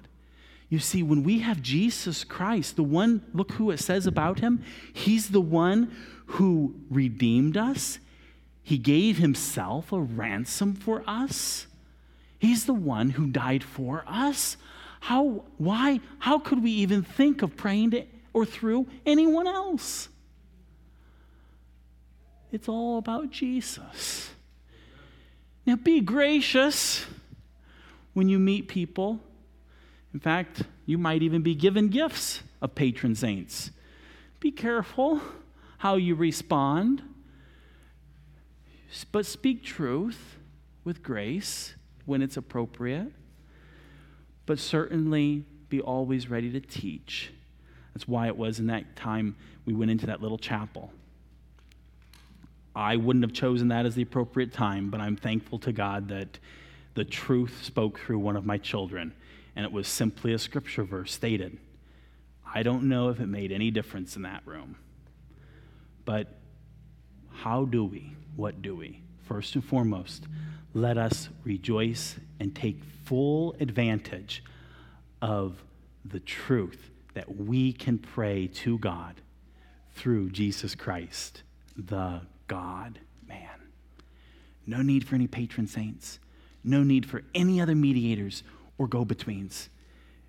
You 0.68 0.78
see, 0.78 1.02
when 1.02 1.22
we 1.22 1.40
have 1.40 1.62
Jesus 1.62 2.24
Christ, 2.24 2.76
the 2.76 2.82
one, 2.82 3.22
look 3.32 3.52
who 3.52 3.70
it 3.70 3.78
says 3.78 4.06
about 4.06 4.40
him. 4.40 4.62
He's 4.92 5.28
the 5.28 5.40
one 5.40 5.94
who 6.26 6.74
redeemed 6.90 7.56
us. 7.56 7.98
He 8.66 8.78
gave 8.78 9.18
himself 9.18 9.92
a 9.92 10.00
ransom 10.00 10.74
for 10.74 11.04
us. 11.06 11.66
He's 12.38 12.66
the 12.66 12.74
one 12.74 13.10
who 13.10 13.28
died 13.28 13.62
for 13.62 14.04
us. 14.06 14.56
How, 15.00 15.44
why, 15.56 16.00
how 16.18 16.38
could 16.38 16.62
we 16.62 16.72
even 16.72 17.02
think 17.02 17.42
of 17.42 17.56
praying 17.56 17.92
to 17.92 18.04
or 18.32 18.44
through 18.44 18.86
anyone 19.06 19.46
else? 19.46 20.08
It's 22.50 22.68
all 22.68 22.98
about 22.98 23.30
Jesus. 23.30 24.30
Now, 25.64 25.76
be 25.76 26.00
gracious 26.00 27.06
when 28.14 28.28
you 28.28 28.38
meet 28.38 28.68
people 28.68 29.20
in 30.16 30.20
fact, 30.20 30.62
you 30.86 30.96
might 30.96 31.22
even 31.22 31.42
be 31.42 31.54
given 31.54 31.88
gifts 31.88 32.40
of 32.62 32.74
patron 32.74 33.14
saints. 33.14 33.70
Be 34.40 34.50
careful 34.50 35.20
how 35.76 35.96
you 35.96 36.14
respond, 36.14 37.02
but 39.12 39.26
speak 39.26 39.62
truth 39.62 40.38
with 40.84 41.02
grace 41.02 41.74
when 42.04 42.22
it's 42.22 42.36
appropriate, 42.36 43.12
but 44.46 44.58
certainly 44.58 45.44
be 45.68 45.80
always 45.80 46.30
ready 46.30 46.50
to 46.52 46.60
teach. 46.60 47.32
That's 47.94 48.06
why 48.06 48.26
it 48.26 48.36
was 48.36 48.58
in 48.58 48.66
that 48.68 48.94
time 48.96 49.36
we 49.64 49.74
went 49.74 49.90
into 49.90 50.06
that 50.06 50.22
little 50.22 50.38
chapel. 50.38 50.92
I 52.74 52.96
wouldn't 52.96 53.24
have 53.24 53.32
chosen 53.32 53.68
that 53.68 53.86
as 53.86 53.94
the 53.94 54.02
appropriate 54.02 54.52
time, 54.52 54.90
but 54.90 55.00
I'm 55.00 55.16
thankful 55.16 55.58
to 55.60 55.72
God 55.72 56.08
that 56.08 56.38
the 56.94 57.04
truth 57.04 57.64
spoke 57.64 57.98
through 57.98 58.18
one 58.18 58.36
of 58.36 58.44
my 58.44 58.58
children 58.58 59.12
and 59.56 59.64
it 59.64 59.72
was 59.72 59.88
simply 59.88 60.34
a 60.34 60.38
scripture 60.38 60.84
verse 60.84 61.12
stated. 61.12 61.58
I 62.54 62.62
don't 62.62 62.84
know 62.84 63.08
if 63.08 63.18
it 63.18 63.26
made 63.26 63.50
any 63.50 63.70
difference 63.70 64.14
in 64.14 64.22
that 64.22 64.42
room. 64.46 64.76
But 66.04 66.28
how 67.42 67.64
do 67.64 67.84
we? 67.84 68.14
What 68.34 68.62
do 68.62 68.76
we? 68.76 69.00
First 69.26 69.54
and 69.54 69.64
foremost, 69.64 70.24
let 70.74 70.98
us 70.98 71.28
rejoice 71.44 72.16
and 72.40 72.54
take 72.54 72.82
full 73.04 73.54
advantage 73.60 74.42
of 75.22 75.62
the 76.04 76.20
truth 76.20 76.90
that 77.14 77.36
we 77.36 77.72
can 77.72 77.98
pray 77.98 78.46
to 78.46 78.78
God 78.78 79.20
through 79.94 80.30
Jesus 80.30 80.74
Christ, 80.74 81.42
the 81.76 82.20
God 82.46 83.00
man. 83.26 83.70
No 84.66 84.82
need 84.82 85.06
for 85.06 85.14
any 85.14 85.26
patron 85.26 85.66
saints, 85.66 86.18
no 86.62 86.82
need 86.82 87.06
for 87.06 87.22
any 87.34 87.60
other 87.60 87.74
mediators 87.74 88.42
or 88.78 88.86
go 88.86 89.04
betweens. 89.04 89.68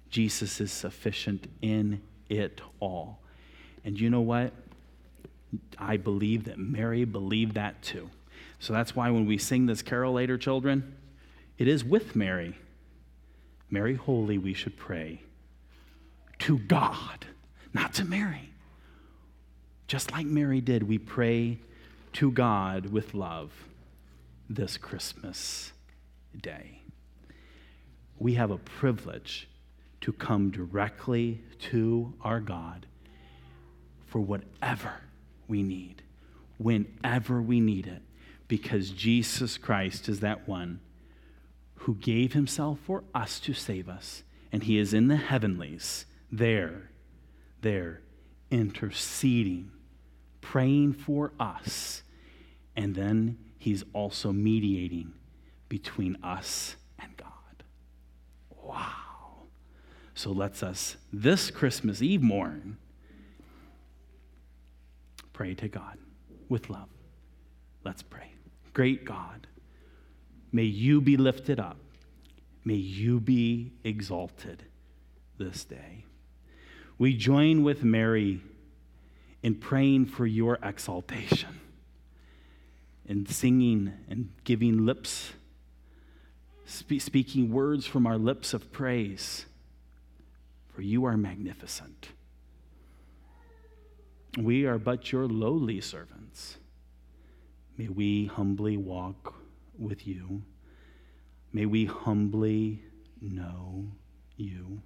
Jesus 0.09 0.61
is 0.61 0.71
sufficient 0.71 1.47
in 1.61 2.01
it 2.29 2.61
all. 2.79 3.19
And 3.83 3.99
you 3.99 4.09
know 4.09 4.21
what? 4.21 4.53
I 5.77 5.97
believe 5.97 6.45
that 6.45 6.57
Mary 6.57 7.05
believed 7.05 7.55
that 7.55 7.81
too. 7.81 8.09
So 8.59 8.73
that's 8.73 8.95
why 8.95 9.09
when 9.09 9.25
we 9.25 9.37
sing 9.37 9.65
this 9.65 9.81
carol 9.81 10.13
later, 10.13 10.37
children, 10.37 10.95
it 11.57 11.67
is 11.67 11.83
with 11.83 12.15
Mary. 12.15 12.55
Mary 13.69 13.95
Holy, 13.95 14.37
we 14.37 14.53
should 14.53 14.77
pray 14.77 15.21
to 16.39 16.59
God, 16.59 17.25
not 17.73 17.93
to 17.95 18.05
Mary. 18.05 18.49
Just 19.87 20.11
like 20.11 20.25
Mary 20.25 20.61
did, 20.61 20.83
we 20.83 20.97
pray 20.97 21.59
to 22.13 22.31
God 22.31 22.87
with 22.87 23.13
love 23.13 23.51
this 24.49 24.77
Christmas 24.77 25.71
day 26.41 26.81
we 28.19 28.33
have 28.33 28.51
a 28.51 28.57
privilege 28.57 29.47
to 30.01 30.11
come 30.13 30.49
directly 30.49 31.41
to 31.59 32.13
our 32.21 32.39
God 32.39 32.85
for 34.05 34.19
whatever 34.19 34.93
we 35.47 35.63
need, 35.63 36.03
whenever 36.57 37.41
we 37.41 37.59
need 37.59 37.87
it, 37.87 38.01
because 38.47 38.91
Jesus 38.91 39.57
Christ 39.57 40.07
is 40.07 40.19
that 40.21 40.47
one 40.47 40.79
who 41.81 41.95
gave 41.95 42.33
himself 42.33 42.79
for 42.85 43.03
us 43.13 43.39
to 43.41 43.53
save 43.53 43.89
us. 43.89 44.23
And 44.51 44.63
he 44.63 44.77
is 44.77 44.93
in 44.93 45.07
the 45.07 45.17
heavenlies, 45.17 46.05
there, 46.31 46.89
there, 47.61 48.01
interceding, 48.49 49.71
praying 50.41 50.93
for 50.93 51.33
us. 51.39 52.03
And 52.75 52.95
then 52.95 53.37
He's 53.57 53.83
also 53.93 54.31
mediating 54.31 55.13
between 55.67 56.17
us 56.23 56.75
and 56.99 57.15
God. 57.17 57.27
Wow. 58.63 59.47
So 60.13 60.31
let's 60.31 60.63
us 60.63 60.95
this 61.11 61.51
Christmas 61.51 62.01
Eve 62.01 62.21
morn 62.21 62.77
pray 65.37 65.53
to 65.53 65.67
God 65.67 65.99
with 66.49 66.67
love. 66.67 66.89
Let's 67.85 68.01
pray. 68.01 68.31
Great 68.73 69.05
God, 69.05 69.45
may 70.51 70.63
you 70.63 70.99
be 70.99 71.15
lifted 71.15 71.59
up. 71.59 71.77
May 72.65 72.73
you 72.73 73.19
be 73.19 73.71
exalted 73.83 74.63
this 75.37 75.63
day. 75.63 76.05
We 76.97 77.15
join 77.15 77.61
with 77.61 77.83
Mary 77.83 78.41
in 79.43 79.53
praying 79.53 80.07
for 80.07 80.25
your 80.25 80.57
exaltation, 80.63 81.59
in 83.05 83.27
singing 83.27 83.93
and 84.09 84.31
giving 84.43 84.87
lips, 84.87 85.33
spe- 86.65 86.99
speaking 86.99 87.51
words 87.51 87.85
from 87.85 88.07
our 88.07 88.17
lips 88.17 88.55
of 88.55 88.71
praise, 88.71 89.45
for 90.73 90.81
you 90.81 91.05
are 91.05 91.15
magnificent. 91.15 92.07
We 94.37 94.65
are 94.65 94.77
but 94.77 95.11
your 95.11 95.27
lowly 95.27 95.81
servants. 95.81 96.57
May 97.75 97.87
we 97.87 98.27
humbly 98.27 98.77
walk 98.77 99.33
with 99.77 100.05
you. 100.05 100.43
May 101.51 101.65
we 101.65 101.85
humbly 101.85 102.83
know 103.19 103.87
you. 104.35 104.83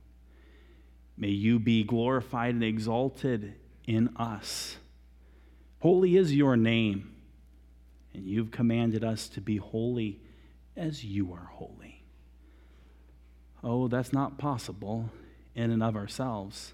May 1.17 1.29
you 1.29 1.59
be 1.59 1.83
glorified 1.83 2.53
and 2.55 2.63
exalted 2.63 3.55
in 3.85 4.15
us. 4.15 4.77
Holy 5.79 6.15
is 6.15 6.33
your 6.33 6.55
name, 6.55 7.13
and 8.13 8.25
you've 8.25 8.51
commanded 8.51 9.03
us 9.03 9.27
to 9.29 9.41
be 9.41 9.57
holy 9.57 10.21
as 10.77 11.03
you 11.03 11.33
are 11.33 11.49
holy. 11.51 12.05
Oh, 13.63 13.89
that's 13.89 14.13
not 14.13 14.37
possible 14.37 15.09
in 15.55 15.71
and 15.71 15.83
of 15.83 15.97
ourselves. 15.97 16.73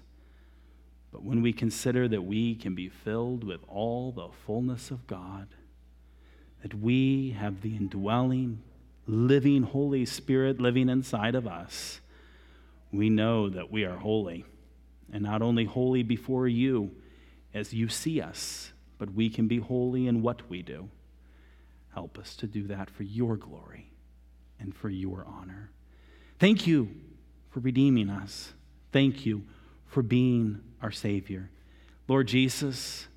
But 1.10 1.24
when 1.24 1.42
we 1.42 1.52
consider 1.52 2.06
that 2.08 2.22
we 2.22 2.54
can 2.54 2.74
be 2.74 2.88
filled 2.88 3.44
with 3.44 3.60
all 3.66 4.12
the 4.12 4.28
fullness 4.46 4.90
of 4.90 5.06
God, 5.06 5.48
that 6.62 6.74
we 6.74 7.30
have 7.30 7.62
the 7.62 7.76
indwelling, 7.76 8.62
living 9.06 9.62
Holy 9.62 10.04
Spirit 10.04 10.60
living 10.60 10.88
inside 10.88 11.34
of 11.34 11.46
us, 11.46 12.00
we 12.92 13.08
know 13.08 13.48
that 13.48 13.70
we 13.70 13.84
are 13.84 13.96
holy. 13.96 14.44
And 15.12 15.22
not 15.22 15.40
only 15.40 15.64
holy 15.64 16.02
before 16.02 16.46
you 16.46 16.90
as 17.54 17.72
you 17.72 17.88
see 17.88 18.20
us, 18.20 18.72
but 18.98 19.14
we 19.14 19.30
can 19.30 19.48
be 19.48 19.58
holy 19.58 20.06
in 20.06 20.20
what 20.22 20.48
we 20.50 20.62
do. 20.62 20.90
Help 21.94 22.18
us 22.18 22.36
to 22.36 22.46
do 22.46 22.66
that 22.66 22.90
for 22.90 23.04
your 23.04 23.36
glory 23.36 23.92
and 24.60 24.74
for 24.74 24.90
your 24.90 25.24
honor. 25.26 25.70
Thank 26.38 26.66
you 26.66 26.90
for 27.50 27.60
redeeming 27.60 28.10
us. 28.10 28.52
Thank 28.92 29.24
you 29.24 29.44
for 29.86 30.02
being 30.02 30.60
our 30.82 30.90
Savior. 30.90 31.50
Lord 32.06 32.28
Jesus, 32.28 33.08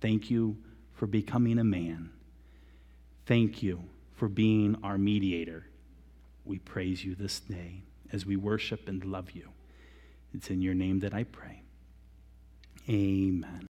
thank 0.00 0.30
you 0.30 0.56
for 0.92 1.06
becoming 1.06 1.58
a 1.58 1.64
man. 1.64 2.10
Thank 3.26 3.62
you 3.62 3.84
for 4.14 4.28
being 4.28 4.76
our 4.82 4.98
mediator. 4.98 5.66
We 6.44 6.58
praise 6.58 7.04
you 7.04 7.14
this 7.14 7.40
day 7.40 7.82
as 8.12 8.26
we 8.26 8.36
worship 8.36 8.88
and 8.88 9.04
love 9.04 9.32
you. 9.32 9.48
It's 10.34 10.50
in 10.50 10.60
your 10.60 10.74
name 10.74 11.00
that 11.00 11.14
I 11.14 11.24
pray. 11.24 11.62
Amen. 12.88 13.68